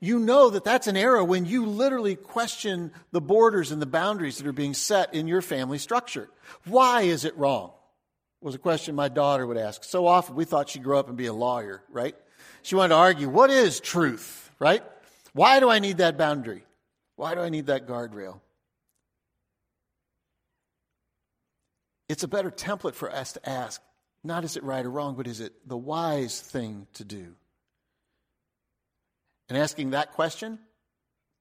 You 0.00 0.18
know 0.18 0.50
that 0.50 0.64
that's 0.64 0.86
an 0.86 0.96
era 0.96 1.24
when 1.24 1.46
you 1.46 1.66
literally 1.66 2.14
question 2.16 2.92
the 3.12 3.20
borders 3.20 3.70
and 3.72 3.80
the 3.80 3.86
boundaries 3.86 4.38
that 4.38 4.46
are 4.46 4.52
being 4.52 4.74
set 4.74 5.14
in 5.14 5.28
your 5.28 5.40
family 5.40 5.78
structure. 5.78 6.28
Why 6.66 7.02
is 7.02 7.24
it 7.24 7.36
wrong? 7.38 7.72
Was 8.44 8.54
a 8.54 8.58
question 8.58 8.94
my 8.94 9.08
daughter 9.08 9.46
would 9.46 9.56
ask. 9.56 9.84
So 9.84 10.06
often 10.06 10.34
we 10.34 10.44
thought 10.44 10.68
she'd 10.68 10.82
grow 10.82 10.98
up 10.98 11.08
and 11.08 11.16
be 11.16 11.24
a 11.24 11.32
lawyer, 11.32 11.82
right? 11.88 12.14
She 12.60 12.74
wanted 12.74 12.90
to 12.90 12.96
argue, 12.96 13.26
what 13.26 13.48
is 13.48 13.80
truth, 13.80 14.50
right? 14.58 14.82
Why 15.32 15.60
do 15.60 15.70
I 15.70 15.78
need 15.78 15.96
that 15.96 16.18
boundary? 16.18 16.62
Why 17.16 17.34
do 17.34 17.40
I 17.40 17.48
need 17.48 17.68
that 17.68 17.88
guardrail? 17.88 18.40
It's 22.10 22.22
a 22.22 22.28
better 22.28 22.50
template 22.50 22.94
for 22.94 23.10
us 23.10 23.32
to 23.32 23.48
ask 23.48 23.80
not 24.22 24.44
is 24.44 24.58
it 24.58 24.62
right 24.62 24.84
or 24.84 24.90
wrong, 24.90 25.16
but 25.16 25.26
is 25.26 25.40
it 25.40 25.54
the 25.66 25.76
wise 25.76 26.38
thing 26.38 26.86
to 26.94 27.04
do? 27.04 27.34
And 29.48 29.56
asking 29.56 29.90
that 29.90 30.12
question 30.12 30.58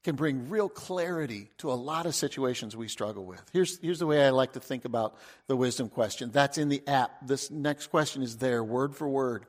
can 0.03 0.15
bring 0.15 0.49
real 0.49 0.67
clarity 0.67 1.49
to 1.59 1.71
a 1.71 1.73
lot 1.73 2.05
of 2.05 2.13
situations 2.13 2.75
we 2.75 2.87
struggle 2.87 3.25
with. 3.25 3.41
Here's, 3.53 3.79
here's 3.79 3.99
the 3.99 4.05
way 4.05 4.25
I 4.25 4.31
like 4.31 4.53
to 4.53 4.59
think 4.59 4.85
about 4.85 5.15
the 5.47 5.55
wisdom 5.55 5.89
question. 5.89 6.29
That's 6.31 6.57
in 6.57 6.69
the 6.69 6.81
app. 6.87 7.25
This 7.25 7.49
next 7.49 7.87
question 7.87 8.21
is 8.21 8.37
there, 8.37 8.63
word 8.63 8.95
for 8.95 9.07
word. 9.07 9.45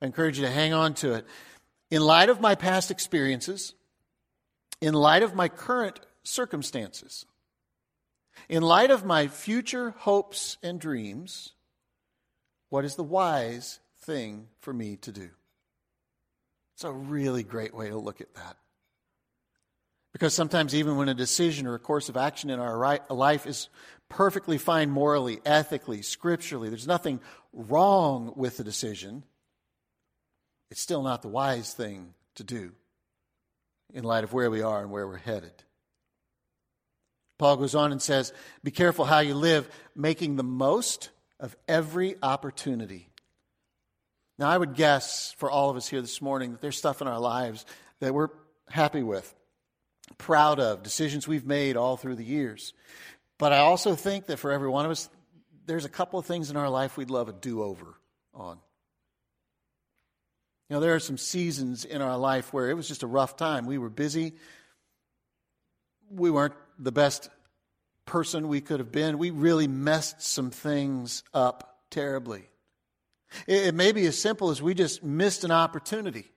I 0.00 0.06
encourage 0.06 0.38
you 0.38 0.46
to 0.46 0.50
hang 0.50 0.72
on 0.72 0.94
to 0.94 1.14
it. 1.14 1.26
In 1.90 2.02
light 2.02 2.30
of 2.30 2.40
my 2.40 2.54
past 2.54 2.90
experiences, 2.90 3.74
in 4.80 4.94
light 4.94 5.22
of 5.22 5.34
my 5.34 5.48
current 5.48 6.00
circumstances, 6.22 7.26
in 8.48 8.62
light 8.62 8.90
of 8.90 9.04
my 9.04 9.28
future 9.28 9.90
hopes 9.98 10.56
and 10.62 10.80
dreams, 10.80 11.52
what 12.70 12.84
is 12.84 12.94
the 12.94 13.04
wise 13.04 13.80
thing 14.02 14.46
for 14.60 14.72
me 14.72 14.96
to 14.96 15.12
do? 15.12 15.28
It's 16.74 16.84
a 16.84 16.92
really 16.92 17.42
great 17.42 17.74
way 17.74 17.88
to 17.88 17.98
look 17.98 18.22
at 18.22 18.32
that. 18.34 18.56
Because 20.12 20.34
sometimes, 20.34 20.74
even 20.74 20.96
when 20.96 21.08
a 21.08 21.14
decision 21.14 21.66
or 21.66 21.74
a 21.74 21.78
course 21.78 22.08
of 22.08 22.16
action 22.16 22.50
in 22.50 22.58
our 22.58 23.00
life 23.08 23.46
is 23.46 23.68
perfectly 24.08 24.58
fine 24.58 24.90
morally, 24.90 25.40
ethically, 25.46 26.02
scripturally, 26.02 26.68
there's 26.68 26.86
nothing 26.86 27.20
wrong 27.52 28.32
with 28.36 28.56
the 28.56 28.64
decision, 28.64 29.24
it's 30.70 30.80
still 30.80 31.02
not 31.02 31.22
the 31.22 31.28
wise 31.28 31.74
thing 31.74 32.14
to 32.36 32.44
do 32.44 32.72
in 33.92 34.04
light 34.04 34.24
of 34.24 34.32
where 34.32 34.50
we 34.50 34.62
are 34.62 34.80
and 34.80 34.90
where 34.90 35.06
we're 35.06 35.16
headed. 35.16 35.52
Paul 37.38 37.56
goes 37.56 37.74
on 37.74 37.90
and 37.90 38.02
says, 38.02 38.32
Be 38.62 38.70
careful 38.70 39.04
how 39.04 39.20
you 39.20 39.34
live, 39.34 39.68
making 39.96 40.36
the 40.36 40.44
most 40.44 41.10
of 41.38 41.56
every 41.66 42.16
opportunity. 42.22 43.08
Now, 44.38 44.48
I 44.48 44.58
would 44.58 44.74
guess 44.74 45.34
for 45.38 45.50
all 45.50 45.70
of 45.70 45.76
us 45.76 45.88
here 45.88 46.00
this 46.00 46.20
morning 46.20 46.52
that 46.52 46.60
there's 46.60 46.76
stuff 46.76 47.00
in 47.00 47.08
our 47.08 47.18
lives 47.18 47.64
that 48.00 48.14
we're 48.14 48.28
happy 48.68 49.02
with, 49.02 49.34
proud 50.18 50.60
of, 50.60 50.82
decisions 50.82 51.26
we've 51.26 51.46
made 51.46 51.76
all 51.76 51.96
through 51.96 52.16
the 52.16 52.24
years. 52.24 52.72
But 53.38 53.52
I 53.52 53.58
also 53.58 53.94
think 53.94 54.26
that 54.26 54.38
for 54.38 54.52
every 54.52 54.68
one 54.68 54.84
of 54.84 54.90
us, 54.90 55.08
there's 55.66 55.84
a 55.84 55.90
couple 55.90 56.18
of 56.18 56.26
things 56.26 56.50
in 56.50 56.56
our 56.56 56.68
life 56.68 56.96
we'd 56.96 57.10
love 57.10 57.28
a 57.28 57.32
do 57.32 57.62
over 57.62 57.94
on. 58.34 58.58
You 60.68 60.76
know, 60.76 60.80
there 60.80 60.94
are 60.94 61.00
some 61.00 61.18
seasons 61.18 61.84
in 61.84 62.00
our 62.02 62.16
life 62.16 62.52
where 62.52 62.70
it 62.70 62.74
was 62.74 62.86
just 62.86 63.02
a 63.02 63.06
rough 63.06 63.36
time. 63.36 63.66
We 63.66 63.78
were 63.78 63.88
busy. 63.88 64.34
We 66.10 66.30
weren't 66.30 66.54
the 66.78 66.92
best 66.92 67.28
person 68.06 68.48
we 68.48 68.60
could 68.60 68.80
have 68.80 68.92
been. 68.92 69.18
We 69.18 69.30
really 69.30 69.68
messed 69.68 70.22
some 70.22 70.50
things 70.50 71.22
up 71.34 71.80
terribly. 71.90 72.48
It, 73.46 73.74
may 73.74 73.92
be 73.92 74.06
as 74.06 74.18
simple 74.18 74.50
as 74.50 74.60
we 74.60 74.74
just 74.74 75.04
missed 75.04 75.44
an 75.44 75.50
opportunity 75.50 76.30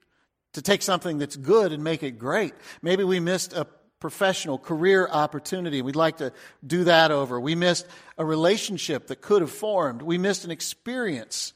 to 0.53 0.61
take 0.61 0.81
something 0.81 1.17
that's 1.17 1.35
good 1.35 1.71
and 1.71 1.83
make 1.83 2.03
it 2.03 2.17
great. 2.17 2.53
Maybe 2.81 3.03
we 3.03 3.19
missed 3.19 3.53
a 3.53 3.65
professional 3.99 4.57
career 4.57 5.07
opportunity. 5.09 5.81
We'd 5.81 5.95
like 5.95 6.17
to 6.17 6.33
do 6.65 6.83
that 6.85 7.11
over. 7.11 7.39
We 7.39 7.55
missed 7.55 7.87
a 8.17 8.25
relationship 8.25 9.07
that 9.07 9.21
could 9.21 9.41
have 9.41 9.51
formed. 9.51 10.01
We 10.01 10.17
missed 10.17 10.45
an 10.45 10.51
experience 10.51 11.53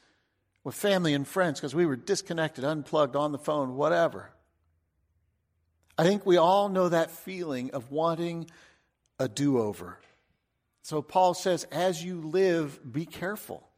with 0.64 0.74
family 0.74 1.14
and 1.14 1.26
friends 1.26 1.60
because 1.60 1.74
we 1.74 1.86
were 1.86 1.96
disconnected, 1.96 2.64
unplugged, 2.64 3.16
on 3.16 3.32
the 3.32 3.38
phone, 3.38 3.76
whatever. 3.76 4.30
I 5.96 6.04
think 6.04 6.24
we 6.24 6.36
all 6.36 6.68
know 6.68 6.88
that 6.88 7.10
feeling 7.10 7.72
of 7.72 7.90
wanting 7.90 8.50
a 9.18 9.28
do 9.28 9.58
over. 9.58 9.98
So 10.82 11.02
Paul 11.02 11.34
says, 11.34 11.64
as 11.64 12.02
you 12.02 12.22
live, 12.22 12.80
be 12.90 13.04
careful 13.04 13.68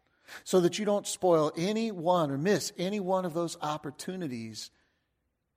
so 0.45 0.61
that 0.61 0.79
you 0.79 0.85
don't 0.85 1.07
spoil 1.07 1.53
any 1.57 1.91
one 1.91 2.31
or 2.31 2.39
miss 2.39 2.73
any 2.79 3.01
one 3.01 3.25
of 3.25 3.35
those 3.35 3.57
opportunities 3.61 4.71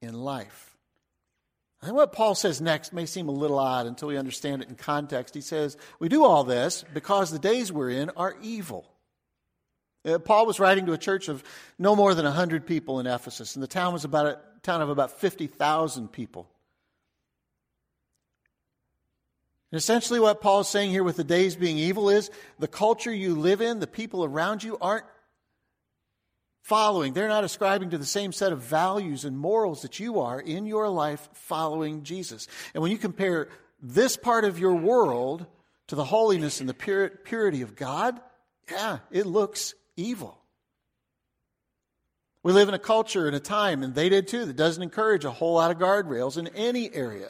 in 0.04 0.14
life. 0.14 0.76
And 1.82 1.96
what 1.96 2.14
Paul 2.14 2.34
says 2.36 2.62
next 2.62 2.94
may 2.94 3.06
seem 3.06 3.28
a 3.28 3.34
little 3.34 3.60
odd 3.60 3.88
until 3.88 4.08
we 4.08 4.18
understand 4.18 4.62
it 4.62 4.70
in 4.70 4.76
context. 4.76 5.36
He 5.36 5.42
says, 5.42 5.76
We 6.00 6.08
do 6.08 6.24
all 6.24 6.44
this 6.44 6.86
because 6.94 7.30
the 7.30 7.40
days 7.40 7.72
we're 7.72 7.90
in 7.90 8.10
are 8.12 8.36
evil. 8.42 8.86
Uh, 10.06 10.20
Paul 10.20 10.46
was 10.46 10.60
writing 10.60 10.86
to 10.86 10.94
a 10.94 10.98
church 10.98 11.28
of 11.28 11.44
no 11.80 11.96
more 11.96 12.14
than 12.14 12.26
100 12.26 12.66
people 12.66 13.00
in 13.00 13.08
Ephesus, 13.08 13.56
and 13.56 13.64
the 13.64 13.68
town 13.68 13.94
was 13.94 14.06
about 14.06 14.26
a 14.28 14.40
town 14.62 14.82
of 14.82 14.90
about 14.90 15.20
50,000 15.20 16.12
people. 16.12 16.50
And 19.72 19.78
essentially, 19.78 20.20
what 20.20 20.40
Paul 20.40 20.62
is 20.62 20.68
saying 20.68 20.92
here 20.92 21.04
with 21.04 21.18
the 21.18 21.24
days 21.24 21.56
being 21.56 21.78
evil 21.78 22.10
is 22.10 22.30
the 22.60 22.68
culture 22.68 23.14
you 23.14 23.36
live 23.36 23.60
in, 23.60 23.80
the 23.80 23.88
people 23.88 24.24
around 24.24 24.64
you 24.64 24.78
aren't 24.80 25.06
following. 26.64 27.14
They're 27.14 27.28
not 27.28 27.44
ascribing 27.44 27.92
to 27.92 27.98
the 27.98 28.06
same 28.06 28.32
set 28.32 28.52
of 28.52 28.62
values 28.62 29.26
and 29.26 29.38
morals 29.38 29.84
that 29.84 30.00
you 30.00 30.22
are 30.22 30.40
in 30.40 30.66
your 30.66 30.90
life 30.90 31.30
following 31.34 32.04
Jesus. 32.04 32.48
And 32.74 32.82
when 32.82 32.92
you 32.92 32.98
compare 32.98 33.50
this 33.82 34.18
part 34.18 34.46
of 34.46 34.58
your 34.58 34.74
world 34.74 35.46
to 35.88 35.96
the 35.96 36.06
holiness 36.06 36.62
and 36.62 36.70
the 36.70 36.74
pur- 36.74 37.10
purity 37.10 37.62
of 37.62 37.76
God, 37.76 38.20
yeah, 38.72 39.00
it 39.12 39.26
looks 39.26 39.76
evil. 39.98 40.40
We 42.44 42.54
live 42.54 42.70
in 42.70 42.74
a 42.74 42.80
culture 42.80 43.28
and 43.28 43.36
a 43.36 43.42
time, 43.42 43.84
and 43.84 43.94
they 43.94 44.10
did 44.10 44.28
too, 44.28 44.46
that 44.46 44.56
doesn't 44.56 44.84
encourage 44.84 45.26
a 45.26 45.32
whole 45.32 45.56
lot 45.56 45.72
of 45.72 45.78
guardrails 45.78 46.38
in 46.38 46.48
any 46.50 46.94
area. 46.94 47.30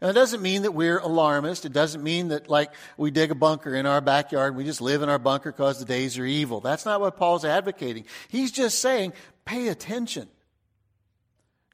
And 0.00 0.10
it 0.10 0.14
doesn't 0.14 0.42
mean 0.42 0.62
that 0.62 0.72
we're 0.72 0.98
alarmist. 0.98 1.64
It 1.64 1.72
doesn't 1.72 2.02
mean 2.02 2.28
that, 2.28 2.48
like, 2.48 2.72
we 2.96 3.10
dig 3.10 3.30
a 3.30 3.34
bunker 3.34 3.74
in 3.74 3.86
our 3.86 4.00
backyard 4.00 4.48
and 4.48 4.56
we 4.56 4.64
just 4.64 4.80
live 4.80 5.02
in 5.02 5.08
our 5.08 5.18
bunker 5.18 5.52
because 5.52 5.78
the 5.78 5.84
days 5.84 6.18
are 6.18 6.24
evil. 6.24 6.60
That's 6.60 6.84
not 6.84 7.00
what 7.00 7.16
Paul's 7.16 7.44
advocating. 7.44 8.04
He's 8.28 8.52
just 8.52 8.78
saying, 8.78 9.12
pay 9.44 9.68
attention 9.68 10.28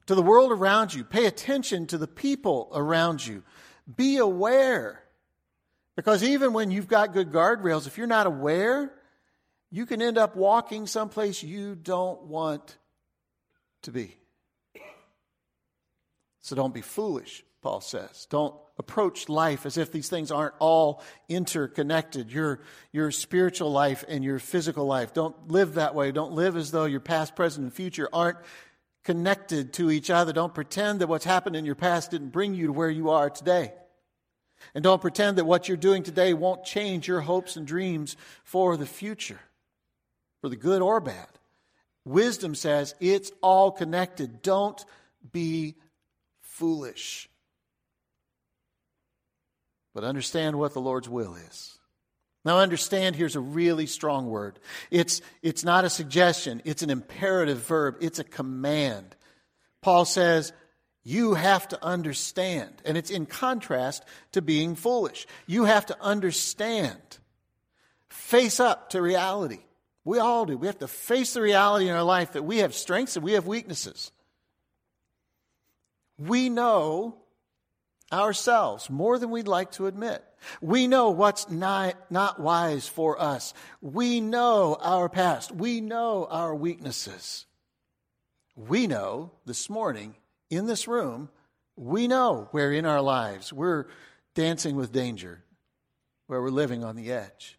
to 0.05 0.15
the 0.15 0.21
world 0.21 0.51
around 0.51 0.93
you. 0.93 1.03
Pay 1.03 1.25
attention 1.25 1.87
to 1.87 1.97
the 1.97 2.07
people 2.07 2.69
around 2.73 3.25
you. 3.25 3.43
Be 3.95 4.17
aware. 4.17 5.03
Because 5.95 6.23
even 6.23 6.53
when 6.53 6.71
you've 6.71 6.87
got 6.87 7.13
good 7.13 7.31
guardrails, 7.31 7.87
if 7.87 7.97
you're 7.97 8.07
not 8.07 8.27
aware, 8.27 8.91
you 9.69 9.85
can 9.85 10.01
end 10.01 10.17
up 10.17 10.35
walking 10.35 10.87
someplace 10.87 11.43
you 11.43 11.75
don't 11.75 12.23
want 12.23 12.77
to 13.83 13.91
be. 13.91 14.15
So 16.41 16.55
don't 16.55 16.73
be 16.73 16.81
foolish. 16.81 17.43
Paul 17.63 17.81
says. 17.81 18.27
Don't 18.29 18.53
approach 18.77 19.29
life 19.29 19.65
as 19.65 19.77
if 19.77 19.91
these 19.91 20.09
things 20.09 20.31
aren't 20.31 20.53
all 20.59 21.01
interconnected. 21.29 22.31
Your, 22.31 22.59
your 22.91 23.09
spiritual 23.09 23.71
life 23.71 24.03
and 24.07 24.23
your 24.23 24.37
physical 24.37 24.85
life. 24.85 25.13
Don't 25.13 25.49
live 25.49 25.75
that 25.75 25.95
way. 25.95 26.11
Don't 26.11 26.33
live 26.33 26.57
as 26.57 26.71
though 26.71 26.85
your 26.85 26.99
past, 26.99 27.35
present, 27.35 27.63
and 27.63 27.73
future 27.73 28.09
aren't 28.11 28.37
connected 29.03 29.73
to 29.73 29.89
each 29.89 30.09
other. 30.09 30.33
Don't 30.33 30.53
pretend 30.53 31.01
that 31.01 31.07
what's 31.07 31.25
happened 31.25 31.55
in 31.55 31.65
your 31.65 31.75
past 31.75 32.11
didn't 32.11 32.29
bring 32.29 32.53
you 32.53 32.67
to 32.67 32.73
where 32.73 32.89
you 32.89 33.09
are 33.09 33.29
today. 33.29 33.73
And 34.75 34.83
don't 34.83 35.01
pretend 35.01 35.37
that 35.37 35.45
what 35.45 35.67
you're 35.67 35.77
doing 35.77 36.03
today 36.03 36.33
won't 36.33 36.63
change 36.63 37.07
your 37.07 37.21
hopes 37.21 37.55
and 37.55 37.65
dreams 37.65 38.15
for 38.43 38.77
the 38.77 38.85
future, 38.85 39.39
for 40.41 40.49
the 40.49 40.55
good 40.55 40.81
or 40.81 40.99
bad. 40.99 41.27
Wisdom 42.05 42.55
says 42.55 42.95
it's 42.99 43.31
all 43.41 43.71
connected. 43.71 44.41
Don't 44.41 44.83
be 45.31 45.75
foolish 46.41 47.29
but 49.93 50.03
understand 50.03 50.57
what 50.57 50.73
the 50.73 50.81
Lord's 50.81 51.09
will 51.09 51.35
is. 51.35 51.77
Now, 52.45 52.59
understand 52.59 53.15
here's 53.15 53.37
a 53.37 53.41
really 53.41 53.85
strong 53.85 54.27
word. 54.27 54.59
It's, 54.91 55.21
it's 55.41 55.63
not 55.63 55.85
a 55.85 55.89
suggestion, 55.89 56.61
it's 56.65 56.81
an 56.81 56.89
imperative 56.89 57.59
verb, 57.59 57.97
it's 58.01 58.19
a 58.19 58.23
command. 58.23 59.15
Paul 59.81 60.05
says, 60.05 60.51
You 61.03 61.35
have 61.35 61.67
to 61.69 61.83
understand. 61.83 62.73
And 62.85 62.97
it's 62.97 63.11
in 63.11 63.25
contrast 63.25 64.03
to 64.33 64.41
being 64.41 64.75
foolish. 64.75 65.25
You 65.47 65.65
have 65.65 65.85
to 65.87 65.97
understand. 66.01 66.99
Face 68.09 68.59
up 68.59 68.89
to 68.91 69.01
reality. 69.01 69.59
We 70.05 70.19
all 70.19 70.45
do. 70.45 70.57
We 70.57 70.67
have 70.67 70.79
to 70.79 70.87
face 70.87 71.33
the 71.33 71.41
reality 71.41 71.87
in 71.87 71.95
our 71.95 72.03
life 72.03 72.33
that 72.33 72.43
we 72.43 72.57
have 72.57 72.73
strengths 72.73 73.15
and 73.15 73.23
we 73.23 73.33
have 73.33 73.47
weaknesses. 73.47 74.11
We 76.17 76.49
know 76.49 77.22
ourselves 78.13 78.89
more 78.89 79.17
than 79.17 79.31
we'd 79.31 79.47
like 79.47 79.71
to 79.71 79.87
admit. 79.87 80.23
We 80.61 80.87
know 80.87 81.09
what's 81.09 81.49
not, 81.49 81.95
not 82.11 82.39
wise 82.39 82.87
for 82.87 83.19
us. 83.19 83.53
We 83.81 84.21
know 84.21 84.77
our 84.79 85.09
past. 85.09 85.51
We 85.51 85.81
know 85.81 86.27
our 86.29 86.53
weaknesses. 86.53 87.45
We 88.55 88.87
know 88.87 89.31
this 89.45 89.69
morning 89.69 90.15
in 90.49 90.67
this 90.67 90.87
room, 90.87 91.29
we 91.75 92.07
know 92.07 92.49
where 92.51 92.71
in 92.71 92.85
our 92.85 93.01
lives 93.01 93.51
we're 93.51 93.87
dancing 94.35 94.75
with 94.75 94.91
danger, 94.91 95.43
where 96.27 96.41
we're 96.41 96.49
living 96.49 96.83
on 96.83 96.95
the 96.95 97.11
edge. 97.11 97.57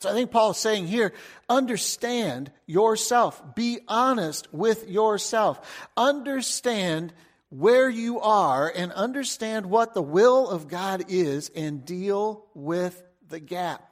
So 0.00 0.08
I 0.08 0.12
think 0.12 0.30
Paul 0.30 0.52
is 0.52 0.56
saying 0.56 0.86
here 0.86 1.12
understand 1.48 2.50
yourself. 2.66 3.54
Be 3.54 3.80
honest 3.86 4.52
with 4.52 4.88
yourself. 4.88 5.88
Understand 5.96 7.12
where 7.50 7.90
you 7.90 8.20
are 8.20 8.72
and 8.74 8.92
understand 8.92 9.66
what 9.66 9.92
the 9.92 10.02
will 10.02 10.48
of 10.48 10.68
God 10.68 11.04
is 11.08 11.50
and 11.54 11.84
deal 11.84 12.46
with 12.54 13.02
the 13.28 13.40
gap. 13.40 13.86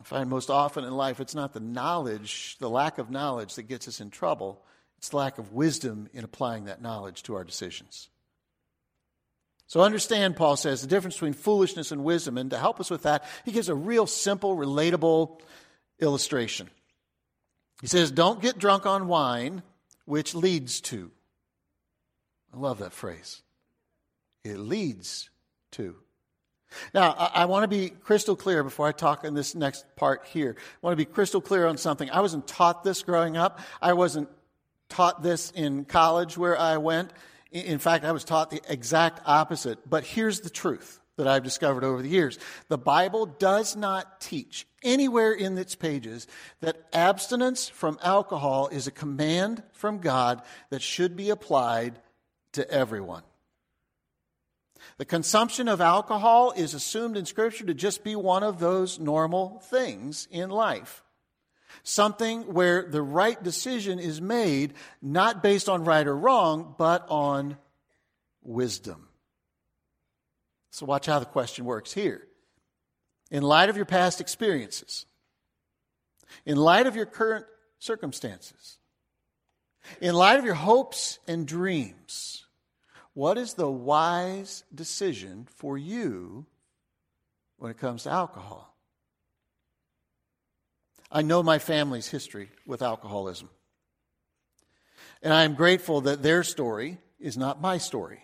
I 0.00 0.04
find 0.04 0.28
most 0.28 0.50
often 0.50 0.84
in 0.84 0.92
life 0.92 1.20
it's 1.20 1.34
not 1.34 1.52
the 1.52 1.60
knowledge, 1.60 2.56
the 2.58 2.68
lack 2.68 2.98
of 2.98 3.08
knowledge 3.08 3.54
that 3.54 3.62
gets 3.64 3.86
us 3.86 4.00
in 4.00 4.10
trouble, 4.10 4.60
it's 4.98 5.14
lack 5.14 5.38
of 5.38 5.52
wisdom 5.52 6.08
in 6.12 6.24
applying 6.24 6.64
that 6.64 6.82
knowledge 6.82 7.22
to 7.24 7.36
our 7.36 7.44
decisions. 7.44 8.08
So 9.68 9.80
understand, 9.80 10.36
Paul 10.36 10.56
says, 10.56 10.82
the 10.82 10.86
difference 10.86 11.14
between 11.14 11.32
foolishness 11.32 11.92
and 11.92 12.04
wisdom. 12.04 12.36
And 12.36 12.50
to 12.50 12.58
help 12.58 12.78
us 12.78 12.90
with 12.90 13.04
that, 13.04 13.24
he 13.44 13.52
gives 13.52 13.68
a 13.68 13.74
real 13.74 14.06
simple, 14.06 14.54
relatable 14.54 15.40
illustration. 15.98 16.68
He 17.82 17.88
says, 17.88 18.10
Don't 18.10 18.40
get 18.40 18.56
drunk 18.56 18.86
on 18.86 19.08
wine, 19.08 19.62
which 20.06 20.34
leads 20.34 20.80
to. 20.82 21.10
I 22.54 22.58
love 22.58 22.78
that 22.78 22.92
phrase. 22.92 23.42
It 24.44 24.56
leads 24.56 25.28
to. 25.72 25.96
Now, 26.94 27.14
I, 27.18 27.42
I 27.42 27.44
want 27.44 27.64
to 27.64 27.68
be 27.68 27.90
crystal 27.90 28.36
clear 28.36 28.62
before 28.62 28.86
I 28.86 28.92
talk 28.92 29.24
in 29.24 29.34
this 29.34 29.54
next 29.54 29.84
part 29.96 30.24
here. 30.26 30.56
I 30.58 30.78
want 30.80 30.92
to 30.92 31.04
be 31.04 31.04
crystal 31.04 31.40
clear 31.40 31.66
on 31.66 31.76
something. 31.76 32.08
I 32.10 32.20
wasn't 32.20 32.46
taught 32.46 32.84
this 32.84 33.02
growing 33.02 33.36
up. 33.36 33.58
I 33.82 33.92
wasn't 33.92 34.28
taught 34.88 35.22
this 35.22 35.50
in 35.50 35.84
college 35.84 36.38
where 36.38 36.56
I 36.56 36.76
went. 36.76 37.12
In 37.50 37.78
fact, 37.80 38.04
I 38.04 38.12
was 38.12 38.24
taught 38.24 38.50
the 38.50 38.62
exact 38.68 39.20
opposite. 39.26 39.78
But 39.90 40.04
here's 40.04 40.40
the 40.40 40.50
truth 40.50 41.00
that 41.16 41.28
I've 41.28 41.44
discovered 41.44 41.84
over 41.84 42.02
the 42.02 42.08
years. 42.08 42.38
The 42.68 42.78
Bible 42.78 43.26
does 43.26 43.76
not 43.76 44.20
teach 44.20 44.66
anywhere 44.82 45.32
in 45.32 45.58
its 45.58 45.74
pages 45.74 46.26
that 46.60 46.86
abstinence 46.92 47.68
from 47.68 47.98
alcohol 48.02 48.68
is 48.68 48.86
a 48.86 48.92
command 48.92 49.62
from 49.72 49.98
God 49.98 50.42
that 50.70 50.82
should 50.82 51.16
be 51.16 51.30
applied 51.30 51.98
to 52.52 52.68
everyone. 52.70 53.22
The 54.98 55.04
consumption 55.04 55.68
of 55.68 55.80
alcohol 55.80 56.52
is 56.56 56.74
assumed 56.74 57.16
in 57.16 57.26
Scripture 57.26 57.66
to 57.66 57.74
just 57.74 58.04
be 58.04 58.16
one 58.16 58.42
of 58.42 58.58
those 58.58 58.98
normal 58.98 59.60
things 59.70 60.26
in 60.30 60.50
life. 60.50 61.04
Something 61.82 62.52
where 62.52 62.82
the 62.88 63.02
right 63.02 63.42
decision 63.42 63.98
is 63.98 64.20
made 64.20 64.74
not 65.00 65.42
based 65.42 65.68
on 65.68 65.84
right 65.84 66.06
or 66.06 66.16
wrong, 66.16 66.74
but 66.78 67.06
on 67.08 67.56
wisdom. 68.42 69.08
So, 70.72 70.86
watch 70.86 71.04
how 71.04 71.18
the 71.18 71.26
question 71.26 71.66
works 71.66 71.92
here. 71.92 72.26
In 73.30 73.42
light 73.42 73.68
of 73.68 73.76
your 73.76 73.84
past 73.84 74.22
experiences, 74.22 75.04
in 76.46 76.56
light 76.56 76.86
of 76.86 76.96
your 76.96 77.04
current 77.04 77.44
circumstances, 77.78 78.78
in 80.00 80.14
light 80.14 80.38
of 80.38 80.46
your 80.46 80.54
hopes 80.54 81.18
and 81.28 81.46
dreams, 81.46 82.46
what 83.12 83.36
is 83.36 83.52
the 83.52 83.70
wise 83.70 84.64
decision 84.74 85.46
for 85.56 85.76
you 85.76 86.46
when 87.58 87.70
it 87.70 87.78
comes 87.78 88.04
to 88.04 88.10
alcohol? 88.10 88.74
I 91.10 91.20
know 91.20 91.42
my 91.42 91.58
family's 91.58 92.08
history 92.08 92.48
with 92.66 92.80
alcoholism. 92.80 93.50
And 95.22 95.34
I 95.34 95.44
am 95.44 95.54
grateful 95.54 96.00
that 96.02 96.22
their 96.22 96.42
story 96.42 96.96
is 97.20 97.36
not 97.36 97.60
my 97.60 97.76
story. 97.76 98.22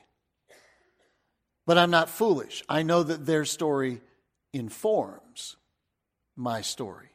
But 1.68 1.76
I'm 1.76 1.90
not 1.90 2.08
foolish. 2.08 2.64
I 2.66 2.82
know 2.82 3.02
that 3.02 3.26
their 3.26 3.44
story 3.44 4.00
informs 4.54 5.56
my 6.34 6.62
story. 6.62 7.10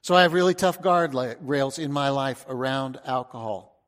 So 0.00 0.14
I 0.14 0.22
have 0.22 0.32
really 0.32 0.54
tough 0.54 0.80
guardrails 0.80 1.80
in 1.80 1.90
my 1.90 2.10
life 2.10 2.46
around 2.48 3.00
alcohol. 3.04 3.84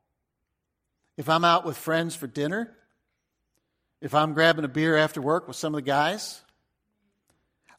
If 1.16 1.28
I'm 1.28 1.44
out 1.44 1.64
with 1.64 1.76
friends 1.76 2.16
for 2.16 2.26
dinner, 2.26 2.76
if 4.00 4.12
I'm 4.12 4.34
grabbing 4.34 4.64
a 4.64 4.68
beer 4.68 4.96
after 4.96 5.22
work 5.22 5.46
with 5.46 5.56
some 5.56 5.72
of 5.72 5.78
the 5.78 5.82
guys, 5.82 6.42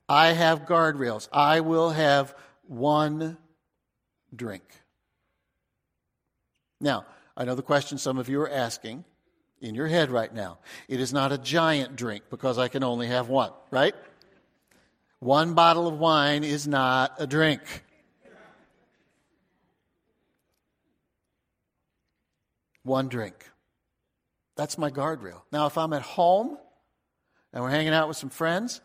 I 0.08 0.28
have 0.28 0.62
guardrails. 0.62 1.28
I 1.34 1.60
will 1.60 1.90
have 1.90 2.34
one 2.70 3.38
drink. 4.34 4.64
Now, 6.80 7.06
I 7.36 7.44
know 7.44 7.56
the 7.56 7.62
question 7.62 7.98
some 7.98 8.18
of 8.18 8.30
you 8.30 8.40
are 8.40 8.50
asking 8.50 9.04
in 9.64 9.76
your 9.76 9.88
head 9.88 10.12
right 10.12 10.32
now. 10.34 10.60
It 10.90 11.00
is 11.00 11.14
not 11.14 11.32
a 11.32 11.38
giant 11.38 11.96
drink 11.96 12.26
because 12.30 12.58
I 12.58 12.68
can 12.68 12.84
only 12.84 13.08
have 13.08 13.30
one, 13.30 13.52
right? 13.72 13.96
One 15.20 15.54
bottle 15.54 15.88
of 15.88 15.98
wine 15.98 16.44
is 16.44 16.68
not 16.68 17.16
a 17.18 17.26
drink. 17.26 17.62
One 22.84 23.08
drink. 23.08 23.50
That's 24.58 24.78
my 24.78 24.92
guardrail. 24.92 25.42
Now, 25.52 25.66
if 25.68 25.78
I'm 25.78 25.94
at 25.94 26.02
home 26.02 26.58
and 27.54 27.64
we're 27.64 27.70
hanging 27.70 27.94
out 27.94 28.10
with 28.10 28.18
some 28.18 28.30
friends, 28.30 28.82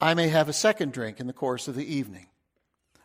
I 0.00 0.14
may 0.14 0.28
have 0.28 0.48
a 0.48 0.52
second 0.52 0.92
drink 0.92 1.18
in 1.18 1.26
the 1.26 1.32
course 1.32 1.66
of 1.66 1.74
the 1.74 1.84
evening. 1.84 2.28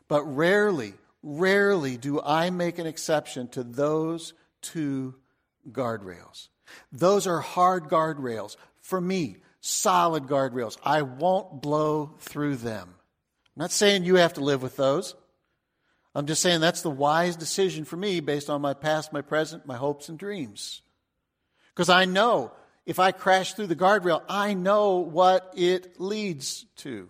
But 0.08 0.24
rarely, 0.26 0.94
rarely 1.24 1.98
do 1.98 2.22
I 2.22 2.52
make 2.52 2.78
an 2.78 2.86
exception 2.86 3.48
to 3.50 3.64
those 3.64 4.34
two 4.62 5.16
guardrails. 5.72 6.50
Those 6.92 7.28
are 7.28 7.40
hard 7.40 7.86
guardrails. 7.86 8.56
For 8.82 9.00
me, 9.00 9.38
solid 9.62 10.24
guardrails. 10.24 10.78
I 10.84 11.02
won't 11.02 11.62
blow 11.62 12.16
through 12.20 12.58
them. 12.58 12.96
I'm 13.56 13.62
not 13.62 13.72
saying 13.72 14.04
you 14.04 14.16
have 14.16 14.34
to 14.36 14.44
live 14.44 14.62
with 14.62 14.76
those. 14.78 15.16
I'm 16.16 16.26
just 16.26 16.42
saying 16.42 16.62
that's 16.62 16.82
the 16.82 16.90
wise 16.90 17.36
decision 17.36 17.86
for 17.86 17.98
me 17.98 18.20
based 18.20 18.50
on 18.50 18.62
my 18.62 18.74
past, 18.74 19.14
my 19.14 19.22
present, 19.22 19.66
my 19.66 19.76
hopes, 19.76 20.10
and 20.10 20.18
dreams. 20.18 20.82
Because 21.74 21.90
I 21.90 22.06
know 22.06 22.52
if 22.86 23.00
I 23.00 23.12
crash 23.12 23.54
through 23.54 23.68
the 23.68 23.76
guardrail, 23.76 24.24
I 24.28 24.54
know 24.54 24.98
what 24.98 25.54
it 25.56 26.00
leads 26.00 26.66
to. 26.78 27.10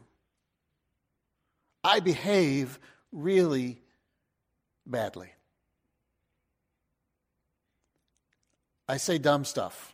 I 1.84 2.02
behave 2.02 2.80
really 3.12 3.82
badly. 4.86 5.30
I 8.89 8.97
say 8.97 9.19
dumb 9.19 9.45
stuff. 9.45 9.93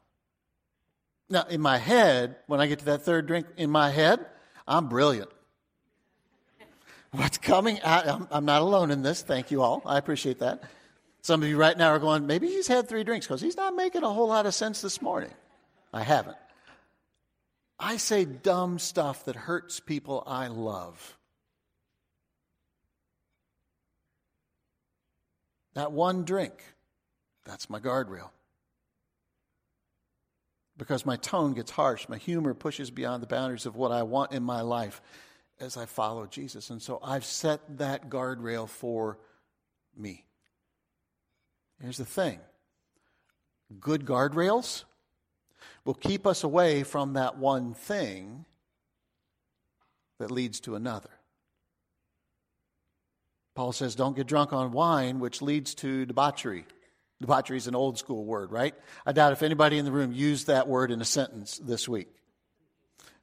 Now, 1.29 1.43
in 1.49 1.59
my 1.59 1.77
head, 1.77 2.37
when 2.47 2.61
I 2.61 2.67
get 2.67 2.79
to 2.79 2.85
that 2.85 3.01
third 3.01 3.27
drink, 3.27 3.45
in 3.57 3.69
my 3.69 3.89
head, 3.89 4.25
I'm 4.65 4.87
brilliant. 4.87 5.29
What's 7.11 7.37
coming 7.37 7.81
out, 7.81 8.07
I'm, 8.07 8.27
I'm 8.31 8.45
not 8.45 8.61
alone 8.61 8.91
in 8.91 9.01
this. 9.01 9.21
Thank 9.21 9.51
you 9.51 9.61
all. 9.61 9.81
I 9.85 9.97
appreciate 9.97 10.39
that. 10.39 10.63
Some 11.23 11.43
of 11.43 11.49
you 11.49 11.57
right 11.57 11.77
now 11.77 11.89
are 11.89 11.99
going, 11.99 12.25
maybe 12.25 12.47
he's 12.47 12.67
had 12.67 12.87
three 12.87 13.03
drinks 13.03 13.27
because 13.27 13.41
he's 13.41 13.57
not 13.57 13.75
making 13.75 14.03
a 14.03 14.09
whole 14.09 14.29
lot 14.29 14.45
of 14.45 14.53
sense 14.53 14.79
this 14.79 15.01
morning. 15.01 15.33
I 15.91 16.03
haven't. 16.03 16.37
I 17.77 17.97
say 17.97 18.23
dumb 18.23 18.79
stuff 18.79 19.25
that 19.25 19.35
hurts 19.35 19.81
people 19.81 20.23
I 20.25 20.47
love. 20.47 21.17
That 25.73 25.91
one 25.91 26.23
drink, 26.23 26.53
that's 27.43 27.69
my 27.69 27.81
guardrail. 27.81 28.29
Because 30.77 31.05
my 31.05 31.15
tone 31.15 31.53
gets 31.53 31.71
harsh, 31.71 32.09
my 32.09 32.17
humor 32.17 32.53
pushes 32.53 32.91
beyond 32.91 33.23
the 33.23 33.27
boundaries 33.27 33.65
of 33.65 33.75
what 33.75 33.91
I 33.91 34.03
want 34.03 34.33
in 34.33 34.43
my 34.43 34.61
life 34.61 35.01
as 35.59 35.77
I 35.77 35.85
follow 35.85 36.25
Jesus. 36.25 36.69
And 36.69 36.81
so 36.81 36.99
I've 37.01 37.23
set 37.23 37.77
that 37.77 38.09
guardrail 38.09 38.67
for 38.67 39.17
me. 39.95 40.25
Here's 41.81 41.97
the 41.97 42.05
thing 42.05 42.39
good 43.79 44.05
guardrails 44.05 44.83
will 45.85 45.93
keep 45.93 46.27
us 46.27 46.43
away 46.43 46.83
from 46.83 47.13
that 47.13 47.37
one 47.37 47.73
thing 47.73 48.45
that 50.19 50.31
leads 50.31 50.59
to 50.61 50.75
another. 50.75 51.09
Paul 53.55 53.71
says, 53.71 53.95
Don't 53.95 54.15
get 54.15 54.27
drunk 54.27 54.51
on 54.51 54.71
wine, 54.71 55.19
which 55.19 55.41
leads 55.41 55.73
to 55.75 56.05
debauchery. 56.05 56.65
Debauchery 57.21 57.57
is 57.57 57.67
an 57.67 57.75
old 57.75 57.97
school 57.97 58.25
word, 58.25 58.51
right? 58.51 58.75
I 59.05 59.11
doubt 59.13 59.31
if 59.31 59.41
anybody 59.41 59.77
in 59.77 59.85
the 59.85 59.91
room 59.91 60.11
used 60.11 60.47
that 60.47 60.67
word 60.67 60.91
in 60.91 61.01
a 61.01 61.05
sentence 61.05 61.57
this 61.63 61.87
week. 61.87 62.09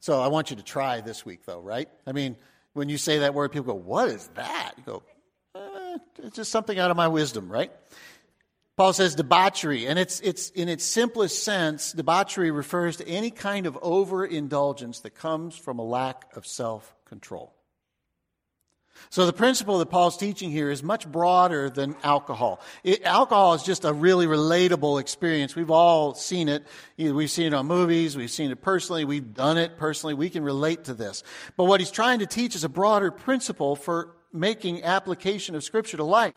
So 0.01 0.21
I 0.21 0.29
want 0.29 0.51
you 0.51 0.57
to 0.57 0.63
try 0.63 1.01
this 1.01 1.25
week, 1.25 1.45
though, 1.45 1.61
right? 1.61 1.89
I 2.07 2.13
mean, 2.13 2.37
when 2.73 2.89
you 2.89 2.99
say 2.99 3.19
that 3.19 3.35
word, 3.35 3.53
people 3.53 3.75
go, 3.75 3.81
What 3.81 4.09
is 4.09 4.29
that? 4.35 4.73
You 4.79 4.83
go, 4.85 5.03
eh, 5.55 5.99
It's 6.25 6.37
just 6.37 6.51
something 6.51 6.79
out 6.79 6.91
of 6.91 6.97
my 6.97 7.09
wisdom, 7.09 7.51
right? 7.51 7.71
Paul 8.77 8.95
says 8.95 9.15
debauchery, 9.15 9.87
and 9.87 9.99
it's, 9.99 10.21
it's 10.21 10.49
in 10.51 10.69
its 10.69 10.85
simplest 10.85 11.45
sense, 11.45 11.93
debauchery 11.93 12.51
refers 12.51 12.97
to 12.97 13.07
any 13.07 13.31
kind 13.31 13.67
of 13.67 13.79
overindulgence 13.83 15.01
that 15.01 15.11
comes 15.11 15.57
from 15.57 15.79
a 15.79 15.85
lack 15.85 16.35
of 16.35 16.47
self 16.47 16.95
control. 17.05 17.55
So 19.11 19.27
the 19.27 19.33
principle 19.33 19.79
that 19.79 19.87
Paul's 19.87 20.17
teaching 20.17 20.51
here 20.51 20.71
is 20.71 20.83
much 20.83 21.11
broader 21.11 21.69
than 21.71 21.97
alcohol. 22.03 22.61
It, 22.83 23.03
alcohol 23.05 23.55
is 23.55 23.63
just 23.63 23.85
a 23.85 23.93
really 23.93 24.27
relatable 24.27 25.01
experience. 25.01 25.55
We've 25.55 25.71
all 25.71 26.15
seen 26.15 26.49
it. 26.49 26.67
Either 26.97 27.15
we've 27.15 27.31
seen 27.31 27.47
it 27.49 27.55
on 27.55 27.67
movies, 27.67 28.17
we've 28.17 28.31
seen 28.31 28.51
it 28.51 28.63
personally, 28.63 29.05
we've 29.05 29.35
done 29.35 29.59
it 29.59 29.77
personally. 29.77 30.15
We 30.15 30.31
can 30.31 30.45
relate 30.45 30.85
to 30.85 30.95
this. 30.95 31.23
But 31.57 31.65
what 31.65 31.81
he's 31.81 31.91
trying 31.91 32.21
to 32.21 32.27
teach 32.27 32.55
is 32.55 32.65
a 32.65 32.69
broader 32.69 33.11
principle 33.11 33.77
for 33.77 34.17
making 34.33 34.83
application 34.85 35.55
of 35.55 35.65
Scripture 35.65 35.99
to 35.99 36.05
life. 36.05 36.35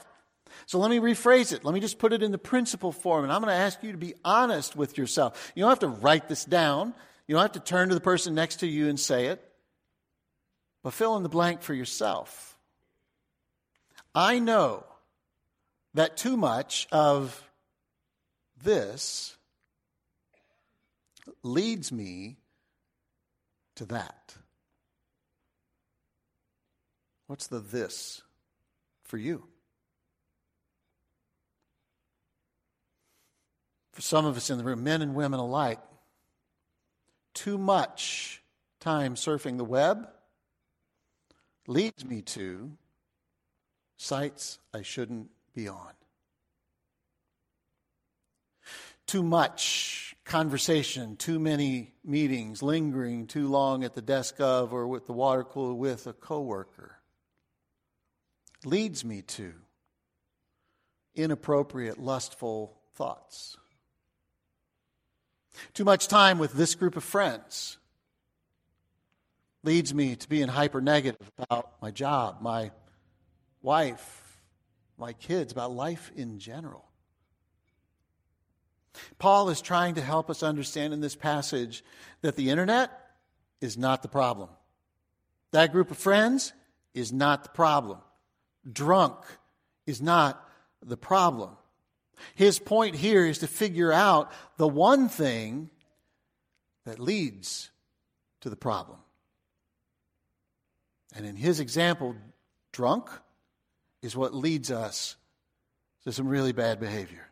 So 0.65 0.79
let 0.79 0.89
me 0.89 0.99
rephrase 0.99 1.53
it. 1.53 1.63
Let 1.63 1.73
me 1.73 1.79
just 1.79 1.99
put 1.99 2.13
it 2.13 2.23
in 2.23 2.31
the 2.31 2.37
principle 2.37 2.91
form, 2.91 3.23
and 3.23 3.31
I'm 3.31 3.41
going 3.41 3.53
to 3.53 3.59
ask 3.59 3.83
you 3.83 3.91
to 3.91 3.97
be 3.97 4.15
honest 4.23 4.75
with 4.75 4.97
yourself. 4.97 5.51
You 5.55 5.61
don't 5.61 5.69
have 5.69 5.79
to 5.79 5.87
write 5.87 6.27
this 6.27 6.45
down. 6.45 6.93
You 7.27 7.35
don't 7.35 7.41
have 7.41 7.53
to 7.53 7.59
turn 7.59 7.89
to 7.89 7.95
the 7.95 8.01
person 8.01 8.35
next 8.35 8.57
to 8.57 8.67
you 8.67 8.87
and 8.89 8.99
say 8.99 9.27
it. 9.27 9.41
But 10.83 10.93
fill 10.93 11.17
in 11.17 11.23
the 11.23 11.29
blank 11.29 11.61
for 11.61 11.73
yourself. 11.73 12.54
I 14.15 14.39
know 14.39 14.85
that 15.93 16.15
too 16.15 16.37
much 16.37 16.87
of 16.89 17.43
this 18.63 19.35
leads 21.43 21.91
me 21.91 22.37
to 23.75 23.85
that. 23.85 24.35
What's 27.27 27.47
the 27.47 27.59
this 27.59 28.21
for 29.03 29.17
you? 29.17 29.43
For 33.91 34.01
some 34.01 34.25
of 34.25 34.37
us 34.37 34.49
in 34.49 34.57
the 34.57 34.63
room, 34.63 34.83
men 34.83 35.01
and 35.01 35.13
women 35.13 35.39
alike, 35.41 35.79
too 37.33 37.57
much 37.57 38.41
time 38.79 39.15
surfing 39.15 39.57
the 39.57 39.65
web 39.65 40.07
leads 41.67 42.05
me 42.05 42.21
to 42.21 42.77
sites 43.97 44.59
I 44.73 44.81
shouldn't 44.81 45.29
be 45.53 45.67
on. 45.67 45.93
Too 49.07 49.23
much 49.23 50.15
conversation, 50.25 51.15
too 51.15 51.39
many 51.39 51.93
meetings, 52.03 52.63
lingering 52.63 53.27
too 53.27 53.47
long 53.47 53.83
at 53.83 53.93
the 53.93 54.01
desk 54.01 54.39
of 54.39 54.73
or 54.73 54.87
with 54.87 55.05
the 55.05 55.13
water 55.13 55.43
cooler 55.43 55.73
with 55.73 56.07
a 56.07 56.13
coworker 56.13 56.97
leads 58.65 59.05
me 59.05 59.21
to 59.21 59.53
inappropriate, 61.13 61.99
lustful 61.99 62.77
thoughts. 62.95 63.57
Too 65.73 65.85
much 65.85 66.07
time 66.07 66.39
with 66.39 66.53
this 66.53 66.75
group 66.75 66.97
of 66.97 67.03
friends 67.03 67.77
leads 69.63 69.93
me 69.93 70.15
to 70.15 70.27
being 70.27 70.47
hyper 70.47 70.81
negative 70.81 71.31
about 71.37 71.81
my 71.81 71.91
job, 71.91 72.41
my 72.41 72.71
wife, 73.65 74.37
my 74.97 75.11
kids, 75.11 75.51
about 75.51 75.71
life 75.71 76.11
in 76.15 76.37
general. 76.39 76.85
Paul 79.17 79.49
is 79.49 79.59
trying 79.59 79.95
to 79.95 80.01
help 80.01 80.29
us 80.29 80.43
understand 80.43 80.93
in 80.93 81.01
this 81.01 81.15
passage 81.15 81.83
that 82.21 82.35
the 82.35 82.51
internet 82.51 82.91
is 83.59 83.77
not 83.77 84.03
the 84.03 84.07
problem. 84.07 84.49
That 85.51 85.71
group 85.71 85.89
of 85.89 85.97
friends 85.97 86.53
is 86.93 87.11
not 87.11 87.43
the 87.43 87.49
problem. 87.49 87.97
Drunk 88.71 89.17
is 89.87 90.01
not 90.01 90.47
the 90.85 90.95
problem. 90.95 91.57
His 92.35 92.59
point 92.59 92.95
here 92.95 93.25
is 93.25 93.39
to 93.39 93.47
figure 93.47 93.91
out 93.91 94.31
the 94.57 94.67
one 94.67 95.09
thing 95.09 95.71
that 96.85 96.99
leads 96.99 97.71
to 98.41 98.49
the 98.49 98.55
problem. 98.55 98.99
And 101.15 101.25
in 101.25 101.35
his 101.35 101.59
example, 101.59 102.15
drunk 102.71 103.09
is 104.05 104.15
what 104.15 104.35
leads 104.35 104.69
us 104.69 105.15
to 106.03 106.11
some 106.11 106.27
really 106.27 106.51
bad 106.51 106.79
behavior. 106.79 107.27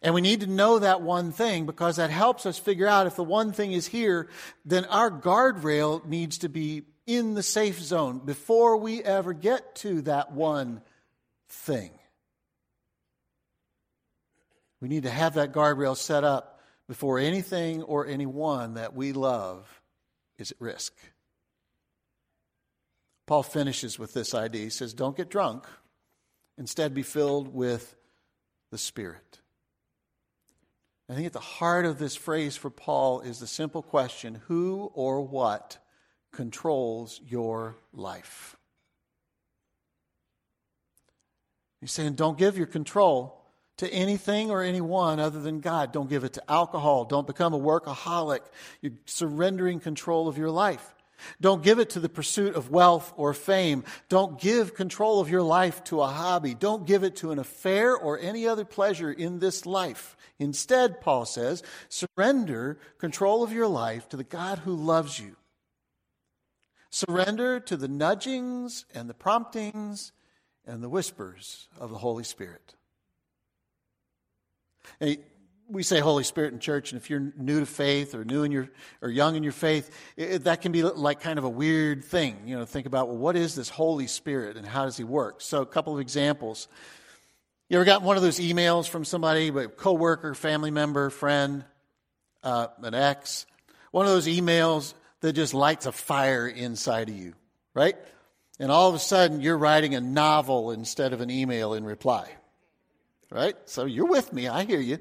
And 0.00 0.14
we 0.14 0.22
need 0.22 0.40
to 0.40 0.46
know 0.46 0.78
that 0.78 1.02
one 1.02 1.32
thing 1.32 1.66
because 1.66 1.96
that 1.96 2.08
helps 2.10 2.46
us 2.46 2.58
figure 2.58 2.86
out 2.86 3.06
if 3.06 3.16
the 3.16 3.22
one 3.22 3.52
thing 3.52 3.72
is 3.72 3.86
here, 3.86 4.30
then 4.64 4.86
our 4.86 5.10
guardrail 5.10 6.04
needs 6.06 6.38
to 6.38 6.48
be 6.48 6.84
in 7.06 7.34
the 7.34 7.42
safe 7.42 7.78
zone 7.78 8.20
before 8.24 8.78
we 8.78 9.02
ever 9.02 9.34
get 9.34 9.74
to 9.76 10.00
that 10.02 10.32
one 10.32 10.80
thing. 11.48 11.90
We 14.80 14.88
need 14.88 15.02
to 15.02 15.10
have 15.10 15.34
that 15.34 15.52
guardrail 15.52 15.96
set 15.96 16.24
up 16.24 16.60
before 16.88 17.18
anything 17.18 17.82
or 17.82 18.06
anyone 18.06 18.74
that 18.74 18.94
we 18.94 19.12
love 19.12 19.82
is 20.38 20.52
at 20.52 20.60
risk. 20.60 20.94
Paul 23.32 23.42
finishes 23.42 23.98
with 23.98 24.12
this 24.12 24.34
idea. 24.34 24.64
He 24.64 24.68
says, 24.68 24.92
Don't 24.92 25.16
get 25.16 25.30
drunk. 25.30 25.64
Instead, 26.58 26.92
be 26.92 27.02
filled 27.02 27.54
with 27.54 27.96
the 28.70 28.76
Spirit. 28.76 29.40
I 31.08 31.14
think 31.14 31.28
at 31.28 31.32
the 31.32 31.40
heart 31.40 31.86
of 31.86 31.98
this 31.98 32.14
phrase 32.14 32.58
for 32.58 32.68
Paul 32.68 33.22
is 33.22 33.40
the 33.40 33.46
simple 33.46 33.80
question 33.80 34.42
who 34.48 34.90
or 34.92 35.22
what 35.22 35.78
controls 36.30 37.22
your 37.26 37.78
life? 37.94 38.54
He's 41.80 41.90
saying, 41.90 42.16
don't 42.16 42.36
give 42.36 42.58
your 42.58 42.66
control 42.66 43.46
to 43.78 43.90
anything 43.90 44.50
or 44.50 44.62
anyone 44.62 45.18
other 45.18 45.40
than 45.40 45.60
God. 45.60 45.90
Don't 45.90 46.10
give 46.10 46.24
it 46.24 46.34
to 46.34 46.50
alcohol. 46.50 47.06
Don't 47.06 47.26
become 47.26 47.54
a 47.54 47.58
workaholic. 47.58 48.40
You're 48.82 48.92
surrendering 49.06 49.80
control 49.80 50.28
of 50.28 50.36
your 50.36 50.50
life. 50.50 50.94
Don't 51.40 51.62
give 51.62 51.78
it 51.78 51.90
to 51.90 52.00
the 52.00 52.08
pursuit 52.08 52.54
of 52.54 52.70
wealth 52.70 53.12
or 53.16 53.34
fame. 53.34 53.84
Don't 54.08 54.40
give 54.40 54.74
control 54.74 55.20
of 55.20 55.30
your 55.30 55.42
life 55.42 55.82
to 55.84 56.00
a 56.00 56.06
hobby. 56.06 56.54
Don't 56.54 56.86
give 56.86 57.04
it 57.04 57.16
to 57.16 57.30
an 57.30 57.38
affair 57.38 57.96
or 57.96 58.18
any 58.18 58.46
other 58.46 58.64
pleasure 58.64 59.12
in 59.12 59.38
this 59.38 59.66
life. 59.66 60.16
Instead, 60.38 61.00
Paul 61.00 61.24
says, 61.24 61.62
surrender 61.88 62.78
control 62.98 63.42
of 63.42 63.52
your 63.52 63.68
life 63.68 64.08
to 64.08 64.16
the 64.16 64.24
God 64.24 64.60
who 64.60 64.74
loves 64.74 65.18
you. 65.18 65.36
Surrender 66.90 67.58
to 67.60 67.76
the 67.76 67.88
nudgings 67.88 68.84
and 68.94 69.08
the 69.08 69.14
promptings 69.14 70.12
and 70.66 70.82
the 70.82 70.88
whispers 70.88 71.68
of 71.80 71.90
the 71.90 71.98
Holy 71.98 72.24
Spirit. 72.24 72.74
We 75.72 75.82
say 75.82 76.00
Holy 76.00 76.22
Spirit 76.22 76.52
in 76.52 76.60
church, 76.60 76.92
and 76.92 77.00
if 77.00 77.08
you're 77.08 77.32
new 77.36 77.60
to 77.60 77.66
faith 77.66 78.14
or 78.14 78.24
new 78.24 78.42
in 78.42 78.52
your 78.52 78.68
or 79.00 79.08
young 79.08 79.36
in 79.36 79.42
your 79.42 79.52
faith, 79.52 79.90
it, 80.16 80.44
that 80.44 80.60
can 80.60 80.70
be 80.70 80.82
like 80.82 81.20
kind 81.20 81.38
of 81.38 81.44
a 81.44 81.48
weird 81.48 82.04
thing. 82.04 82.36
You 82.46 82.58
know, 82.58 82.64
think 82.66 82.86
about 82.86 83.08
well, 83.08 83.16
what 83.16 83.36
is 83.36 83.54
this 83.54 83.70
Holy 83.70 84.06
Spirit 84.06 84.56
and 84.56 84.66
how 84.66 84.84
does 84.84 84.96
He 84.96 85.04
work? 85.04 85.40
So, 85.40 85.62
a 85.62 85.66
couple 85.66 85.94
of 85.94 86.00
examples. 86.00 86.68
You 87.68 87.78
ever 87.78 87.86
got 87.86 88.02
one 88.02 88.16
of 88.16 88.22
those 88.22 88.38
emails 88.38 88.86
from 88.86 89.06
somebody, 89.06 89.48
a 89.48 89.66
coworker, 89.66 90.34
family 90.34 90.70
member, 90.70 91.08
friend, 91.08 91.64
uh, 92.42 92.66
an 92.82 92.94
ex? 92.94 93.46
One 93.92 94.04
of 94.04 94.12
those 94.12 94.26
emails 94.26 94.92
that 95.22 95.32
just 95.32 95.54
lights 95.54 95.86
a 95.86 95.92
fire 95.92 96.46
inside 96.46 97.08
of 97.08 97.16
you, 97.16 97.32
right? 97.72 97.96
And 98.60 98.70
all 98.70 98.90
of 98.90 98.94
a 98.94 98.98
sudden, 98.98 99.40
you're 99.40 99.56
writing 99.56 99.94
a 99.94 100.00
novel 100.02 100.70
instead 100.72 101.14
of 101.14 101.22
an 101.22 101.30
email 101.30 101.72
in 101.72 101.84
reply, 101.84 102.28
right? 103.30 103.56
So 103.64 103.86
you're 103.86 104.06
with 104.06 104.32
me. 104.34 104.48
I 104.48 104.64
hear 104.64 104.80
you. 104.80 104.98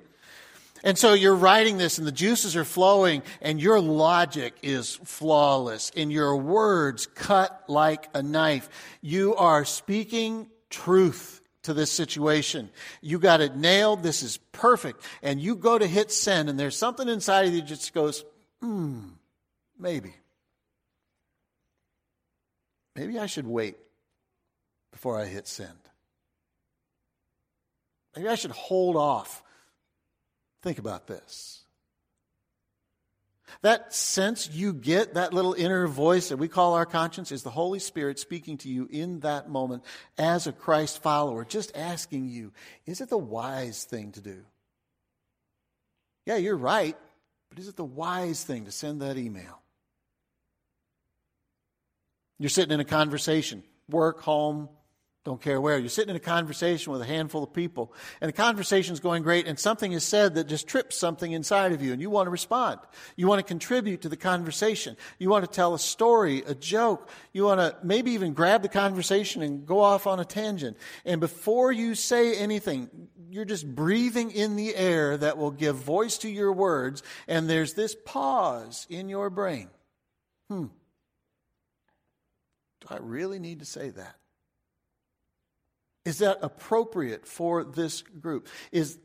And 0.83 0.97
so 0.97 1.13
you're 1.13 1.35
writing 1.35 1.77
this 1.77 1.97
and 1.97 2.07
the 2.07 2.11
juices 2.11 2.55
are 2.55 2.65
flowing 2.65 3.21
and 3.41 3.61
your 3.61 3.79
logic 3.79 4.55
is 4.63 4.95
flawless 5.03 5.91
and 5.95 6.11
your 6.11 6.35
words 6.37 7.07
cut 7.07 7.63
like 7.67 8.09
a 8.13 8.23
knife. 8.23 8.69
You 9.01 9.35
are 9.35 9.63
speaking 9.63 10.49
truth 10.69 11.41
to 11.63 11.73
this 11.73 11.91
situation. 11.91 12.69
You 13.01 13.19
got 13.19 13.41
it 13.41 13.55
nailed. 13.55 14.01
This 14.01 14.23
is 14.23 14.37
perfect. 14.51 15.03
And 15.21 15.39
you 15.39 15.55
go 15.55 15.77
to 15.77 15.85
hit 15.85 16.11
send 16.11 16.49
and 16.49 16.59
there's 16.59 16.77
something 16.77 17.07
inside 17.07 17.47
of 17.47 17.53
you 17.53 17.61
that 17.61 17.67
just 17.67 17.93
goes, 17.93 18.25
hmm, 18.59 19.01
maybe. 19.77 20.15
Maybe 22.95 23.19
I 23.19 23.27
should 23.27 23.47
wait 23.47 23.77
before 24.91 25.19
I 25.19 25.25
hit 25.25 25.47
send. 25.47 25.69
Maybe 28.15 28.27
I 28.27 28.35
should 28.35 28.51
hold 28.51 28.95
off 28.95 29.43
Think 30.61 30.77
about 30.77 31.07
this. 31.07 31.63
That 33.61 33.93
sense 33.93 34.49
you 34.49 34.73
get, 34.73 35.15
that 35.15 35.33
little 35.33 35.53
inner 35.53 35.85
voice 35.87 36.29
that 36.29 36.37
we 36.37 36.47
call 36.47 36.73
our 36.73 36.85
conscience, 36.85 37.31
is 37.31 37.43
the 37.43 37.49
Holy 37.49 37.79
Spirit 37.79 38.17
speaking 38.17 38.57
to 38.59 38.69
you 38.69 38.87
in 38.89 39.19
that 39.21 39.49
moment 39.49 39.83
as 40.17 40.47
a 40.47 40.53
Christ 40.53 41.01
follower, 41.03 41.43
just 41.43 41.75
asking 41.75 42.29
you, 42.29 42.53
is 42.85 43.01
it 43.01 43.09
the 43.09 43.17
wise 43.17 43.83
thing 43.83 44.13
to 44.13 44.21
do? 44.21 44.43
Yeah, 46.25 46.37
you're 46.37 46.55
right, 46.55 46.95
but 47.49 47.59
is 47.59 47.67
it 47.67 47.75
the 47.75 47.83
wise 47.83 48.43
thing 48.43 48.65
to 48.65 48.71
send 48.71 49.01
that 49.01 49.17
email? 49.17 49.59
You're 52.39 52.49
sitting 52.49 52.73
in 52.73 52.79
a 52.79 52.85
conversation, 52.85 53.63
work, 53.89 54.21
home, 54.21 54.69
don't 55.23 55.39
care 55.39 55.61
where. 55.61 55.77
You're 55.77 55.89
sitting 55.89 56.09
in 56.09 56.15
a 56.15 56.19
conversation 56.19 56.91
with 56.91 57.01
a 57.01 57.05
handful 57.05 57.43
of 57.43 57.53
people, 57.53 57.93
and 58.21 58.29
the 58.29 58.33
conversation's 58.33 58.99
going 58.99 59.21
great, 59.21 59.45
and 59.45 59.59
something 59.59 59.91
is 59.91 60.03
said 60.03 60.33
that 60.35 60.47
just 60.47 60.67
trips 60.67 60.97
something 60.97 61.31
inside 61.31 61.73
of 61.73 61.81
you, 61.83 61.93
and 61.93 62.01
you 62.01 62.09
want 62.09 62.25
to 62.25 62.31
respond. 62.31 62.79
You 63.15 63.27
want 63.27 63.37
to 63.37 63.43
contribute 63.43 64.01
to 64.01 64.09
the 64.09 64.17
conversation. 64.17 64.97
You 65.19 65.29
want 65.29 65.45
to 65.45 65.51
tell 65.51 65.75
a 65.75 65.79
story, 65.79 66.41
a 66.47 66.55
joke. 66.55 67.07
You 67.33 67.43
want 67.43 67.59
to 67.59 67.77
maybe 67.83 68.11
even 68.11 68.33
grab 68.33 68.63
the 68.63 68.69
conversation 68.69 69.43
and 69.43 69.63
go 69.65 69.79
off 69.79 70.07
on 70.07 70.19
a 70.19 70.25
tangent. 70.25 70.77
And 71.05 71.21
before 71.21 71.71
you 71.71 71.93
say 71.93 72.35
anything, 72.35 72.89
you're 73.29 73.45
just 73.45 73.75
breathing 73.75 74.31
in 74.31 74.55
the 74.55 74.75
air 74.75 75.17
that 75.17 75.37
will 75.37 75.51
give 75.51 75.75
voice 75.75 76.17
to 76.19 76.29
your 76.29 76.51
words, 76.51 77.03
and 77.27 77.47
there's 77.47 77.75
this 77.75 77.95
pause 78.05 78.87
in 78.89 79.07
your 79.07 79.29
brain. 79.29 79.69
Hmm. 80.49 80.65
Do 82.81 82.87
I 82.89 82.97
really 82.97 83.37
need 83.37 83.59
to 83.59 83.65
say 83.65 83.91
that? 83.91 84.15
Is 86.05 86.19
that 86.19 86.39
appropriate 86.41 87.27
for 87.27 87.63
this 87.63 88.01
group? 88.01 88.47
Is 88.71 88.97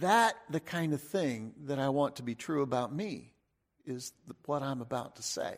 that 0.00 0.36
the 0.48 0.60
kind 0.60 0.92
of 0.92 1.00
thing 1.00 1.54
that 1.64 1.78
I 1.78 1.88
want 1.88 2.16
to 2.16 2.22
be 2.22 2.34
true 2.34 2.62
about 2.62 2.94
me? 2.94 3.32
Is 3.84 4.12
what 4.46 4.62
I'm 4.62 4.80
about 4.80 5.16
to 5.16 5.22
say. 5.22 5.56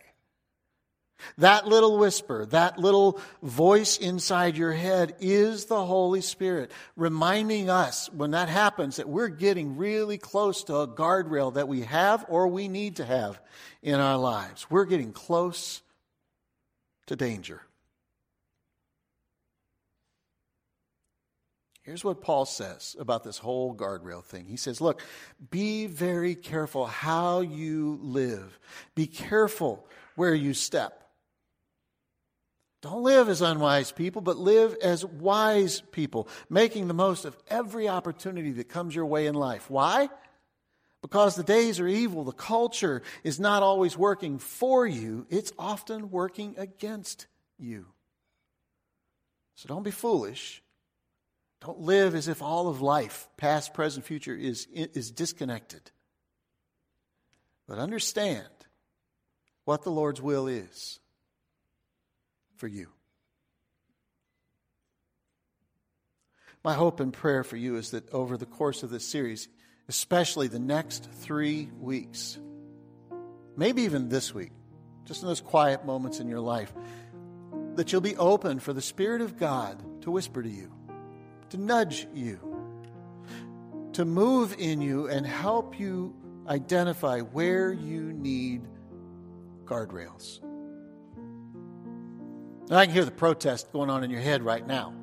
That 1.38 1.66
little 1.66 1.98
whisper, 1.98 2.46
that 2.46 2.78
little 2.78 3.20
voice 3.42 3.96
inside 3.96 4.56
your 4.56 4.72
head 4.72 5.16
is 5.20 5.64
the 5.64 5.84
Holy 5.84 6.20
Spirit 6.20 6.70
reminding 6.94 7.70
us 7.70 8.12
when 8.12 8.32
that 8.32 8.48
happens 8.48 8.96
that 8.96 9.08
we're 9.08 9.28
getting 9.28 9.76
really 9.76 10.18
close 10.18 10.62
to 10.64 10.76
a 10.76 10.88
guardrail 10.88 11.54
that 11.54 11.68
we 11.68 11.82
have 11.82 12.24
or 12.28 12.48
we 12.48 12.68
need 12.68 12.96
to 12.96 13.04
have 13.04 13.40
in 13.82 13.98
our 13.98 14.16
lives. 14.16 14.70
We're 14.70 14.84
getting 14.84 15.12
close 15.12 15.82
to 17.06 17.16
danger. 17.16 17.62
Here's 21.88 22.04
what 22.04 22.20
Paul 22.20 22.44
says 22.44 22.96
about 22.98 23.24
this 23.24 23.38
whole 23.38 23.74
guardrail 23.74 24.22
thing. 24.22 24.44
He 24.44 24.58
says, 24.58 24.78
Look, 24.78 25.00
be 25.50 25.86
very 25.86 26.34
careful 26.34 26.84
how 26.84 27.40
you 27.40 27.98
live, 28.02 28.58
be 28.94 29.06
careful 29.06 29.86
where 30.14 30.34
you 30.34 30.52
step. 30.52 31.02
Don't 32.82 33.02
live 33.02 33.30
as 33.30 33.40
unwise 33.40 33.90
people, 33.90 34.20
but 34.20 34.36
live 34.36 34.76
as 34.82 35.02
wise 35.02 35.80
people, 35.80 36.28
making 36.50 36.88
the 36.88 36.94
most 36.94 37.24
of 37.24 37.34
every 37.48 37.88
opportunity 37.88 38.50
that 38.52 38.68
comes 38.68 38.94
your 38.94 39.06
way 39.06 39.26
in 39.26 39.34
life. 39.34 39.70
Why? 39.70 40.10
Because 41.00 41.36
the 41.36 41.42
days 41.42 41.80
are 41.80 41.88
evil. 41.88 42.22
The 42.22 42.32
culture 42.32 43.00
is 43.24 43.40
not 43.40 43.62
always 43.62 43.96
working 43.96 44.38
for 44.38 44.86
you, 44.86 45.26
it's 45.30 45.54
often 45.58 46.10
working 46.10 46.54
against 46.58 47.28
you. 47.58 47.86
So 49.54 49.68
don't 49.68 49.84
be 49.84 49.90
foolish. 49.90 50.62
Don't 51.60 51.80
live 51.80 52.14
as 52.14 52.28
if 52.28 52.40
all 52.40 52.68
of 52.68 52.80
life, 52.80 53.28
past, 53.36 53.74
present, 53.74 54.06
future, 54.06 54.34
is, 54.34 54.66
is 54.72 55.10
disconnected. 55.10 55.90
But 57.66 57.78
understand 57.78 58.46
what 59.64 59.82
the 59.82 59.90
Lord's 59.90 60.22
will 60.22 60.46
is 60.46 61.00
for 62.56 62.68
you. 62.68 62.88
My 66.64 66.74
hope 66.74 67.00
and 67.00 67.12
prayer 67.12 67.44
for 67.44 67.56
you 67.56 67.76
is 67.76 67.90
that 67.90 68.10
over 68.12 68.36
the 68.36 68.46
course 68.46 68.82
of 68.82 68.90
this 68.90 69.06
series, 69.06 69.48
especially 69.88 70.48
the 70.48 70.58
next 70.58 71.08
three 71.20 71.68
weeks, 71.80 72.38
maybe 73.56 73.82
even 73.82 74.08
this 74.08 74.34
week, 74.34 74.52
just 75.04 75.22
in 75.22 75.28
those 75.28 75.40
quiet 75.40 75.84
moments 75.84 76.20
in 76.20 76.28
your 76.28 76.40
life, 76.40 76.72
that 77.74 77.90
you'll 77.92 78.00
be 78.00 78.16
open 78.16 78.58
for 78.58 78.72
the 78.72 78.82
Spirit 78.82 79.20
of 79.20 79.38
God 79.38 80.02
to 80.02 80.10
whisper 80.10 80.42
to 80.42 80.48
you 80.48 80.77
to 81.50 81.56
nudge 81.56 82.06
you, 82.14 82.38
to 83.92 84.04
move 84.04 84.54
in 84.58 84.80
you 84.80 85.08
and 85.08 85.26
help 85.26 85.78
you 85.78 86.14
identify 86.46 87.20
where 87.20 87.72
you 87.72 88.12
need 88.12 88.62
guardrails. 89.64 90.40
And 92.68 92.76
I 92.76 92.84
can 92.84 92.94
hear 92.94 93.04
the 93.04 93.10
protest 93.10 93.72
going 93.72 93.88
on 93.90 94.04
in 94.04 94.10
your 94.10 94.20
head 94.20 94.42
right 94.42 94.66
now. 94.66 94.94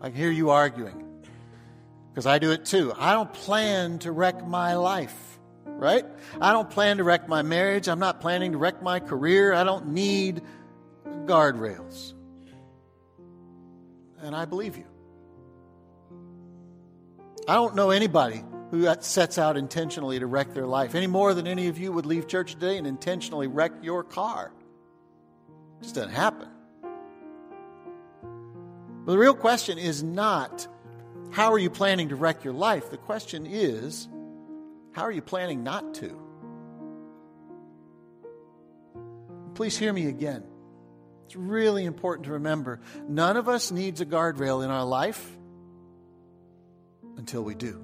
I 0.00 0.08
can 0.08 0.16
hear 0.16 0.30
you 0.30 0.50
arguing 0.50 1.04
because 2.10 2.26
I 2.26 2.38
do 2.38 2.50
it 2.52 2.64
too. 2.64 2.92
I 2.96 3.12
don't 3.12 3.32
plan 3.32 3.98
to 4.00 4.12
wreck 4.12 4.46
my 4.46 4.74
life, 4.74 5.38
right? 5.66 6.04
I 6.40 6.52
don't 6.52 6.70
plan 6.70 6.98
to 6.98 7.04
wreck 7.04 7.28
my 7.28 7.42
marriage. 7.42 7.88
I'm 7.88 7.98
not 7.98 8.20
planning 8.20 8.52
to 8.52 8.58
wreck 8.58 8.82
my 8.82 9.00
career. 9.00 9.52
I 9.52 9.64
don't 9.64 9.88
need 9.88 10.42
guardrails. 11.26 12.14
And 14.20 14.34
I 14.34 14.46
believe 14.46 14.76
you. 14.78 14.86
I 17.46 17.54
don't 17.54 17.74
know 17.74 17.90
anybody 17.90 18.42
who 18.70 18.88
sets 19.00 19.36
out 19.38 19.56
intentionally 19.56 20.18
to 20.18 20.26
wreck 20.26 20.54
their 20.54 20.66
life 20.66 20.94
any 20.94 21.06
more 21.06 21.34
than 21.34 21.46
any 21.46 21.68
of 21.68 21.78
you 21.78 21.92
would 21.92 22.06
leave 22.06 22.26
church 22.26 22.54
today 22.54 22.78
and 22.78 22.86
intentionally 22.86 23.46
wreck 23.46 23.72
your 23.82 24.02
car. 24.02 24.50
It 25.80 25.82
just 25.82 25.94
doesn't 25.94 26.12
happen. 26.12 26.48
But 29.04 29.12
the 29.12 29.18
real 29.18 29.34
question 29.34 29.76
is 29.76 30.02
not 30.02 30.66
how 31.32 31.52
are 31.52 31.58
you 31.58 31.68
planning 31.68 32.08
to 32.08 32.16
wreck 32.16 32.44
your 32.44 32.54
life? 32.54 32.90
The 32.90 32.96
question 32.96 33.46
is 33.46 34.08
how 34.92 35.02
are 35.02 35.12
you 35.12 35.22
planning 35.22 35.62
not 35.62 35.94
to? 35.94 36.20
Please 39.54 39.76
hear 39.76 39.92
me 39.92 40.06
again. 40.06 40.44
It's 41.26 41.36
really 41.36 41.84
important 41.84 42.24
to 42.26 42.32
remember 42.32 42.80
none 43.06 43.36
of 43.36 43.48
us 43.48 43.70
needs 43.70 44.00
a 44.00 44.06
guardrail 44.06 44.64
in 44.64 44.70
our 44.70 44.84
life 44.84 45.30
until 47.16 47.42
we 47.42 47.54
do. 47.54 47.82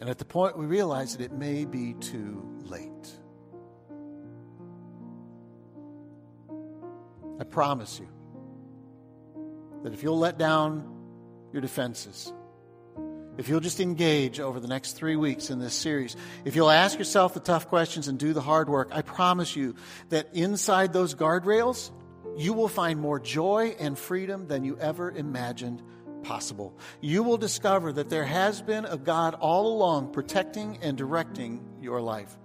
And 0.00 0.10
at 0.10 0.18
the 0.18 0.24
point 0.24 0.58
we 0.58 0.66
realize 0.66 1.16
that 1.16 1.24
it 1.24 1.32
may 1.32 1.64
be 1.64 1.94
too 1.94 2.42
late. 2.64 2.90
I 7.40 7.44
promise 7.44 7.98
you 7.98 8.08
that 9.82 9.92
if 9.92 10.02
you'll 10.02 10.18
let 10.18 10.38
down 10.38 10.90
your 11.52 11.62
defenses, 11.62 12.32
if 13.36 13.48
you'll 13.48 13.60
just 13.60 13.80
engage 13.80 14.38
over 14.38 14.60
the 14.60 14.68
next 14.68 14.92
three 14.92 15.16
weeks 15.16 15.50
in 15.50 15.58
this 15.58 15.74
series, 15.74 16.16
if 16.44 16.54
you'll 16.54 16.70
ask 16.70 16.98
yourself 16.98 17.34
the 17.34 17.40
tough 17.40 17.68
questions 17.68 18.06
and 18.06 18.18
do 18.18 18.32
the 18.32 18.40
hard 18.40 18.68
work, 18.68 18.90
I 18.92 19.02
promise 19.02 19.56
you 19.56 19.74
that 20.10 20.28
inside 20.32 20.92
those 20.92 21.14
guardrails, 21.14 21.90
you 22.36 22.52
will 22.52 22.68
find 22.68 23.00
more 23.00 23.18
joy 23.18 23.74
and 23.78 23.98
freedom 23.98 24.46
than 24.46 24.64
you 24.64 24.78
ever 24.78 25.10
imagined 25.10 25.82
possible. 26.24 26.76
You 27.00 27.22
will 27.22 27.36
discover 27.36 27.92
that 27.92 28.08
there 28.08 28.24
has 28.24 28.60
been 28.62 28.84
a 28.84 28.96
God 28.96 29.34
all 29.34 29.68
along 29.68 30.12
protecting 30.12 30.78
and 30.82 30.96
directing 30.96 31.62
your 31.80 32.00
life. 32.00 32.36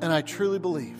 And 0.00 0.12
I 0.12 0.22
truly 0.22 0.58
believe 0.58 0.98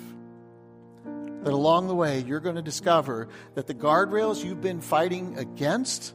that 1.04 1.52
along 1.52 1.88
the 1.88 1.94
way, 1.94 2.20
you're 2.20 2.40
going 2.40 2.56
to 2.56 2.62
discover 2.62 3.28
that 3.54 3.66
the 3.66 3.74
guardrails 3.74 4.44
you've 4.44 4.60
been 4.60 4.80
fighting 4.80 5.38
against 5.38 6.14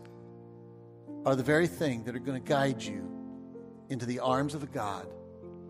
are 1.25 1.36
the 1.36 1.43
very 1.43 1.67
thing 1.67 2.06
that 2.06 2.15
are 2.15 2.19
going 2.19 2.41
to 2.41 2.47
guide 2.47 2.82
you 2.82 3.12
into 3.89 4.06
the 4.06 4.19
arms 4.19 4.56
of 4.56 4.63
a 4.63 4.67
God 4.67 5.08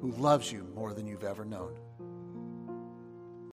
who 0.01 0.12
loves 0.12 0.51
you 0.51 0.67
more 0.75 0.93
than 0.93 1.07
you've 1.07 1.23
ever 1.23 1.43
known. 1.43 1.75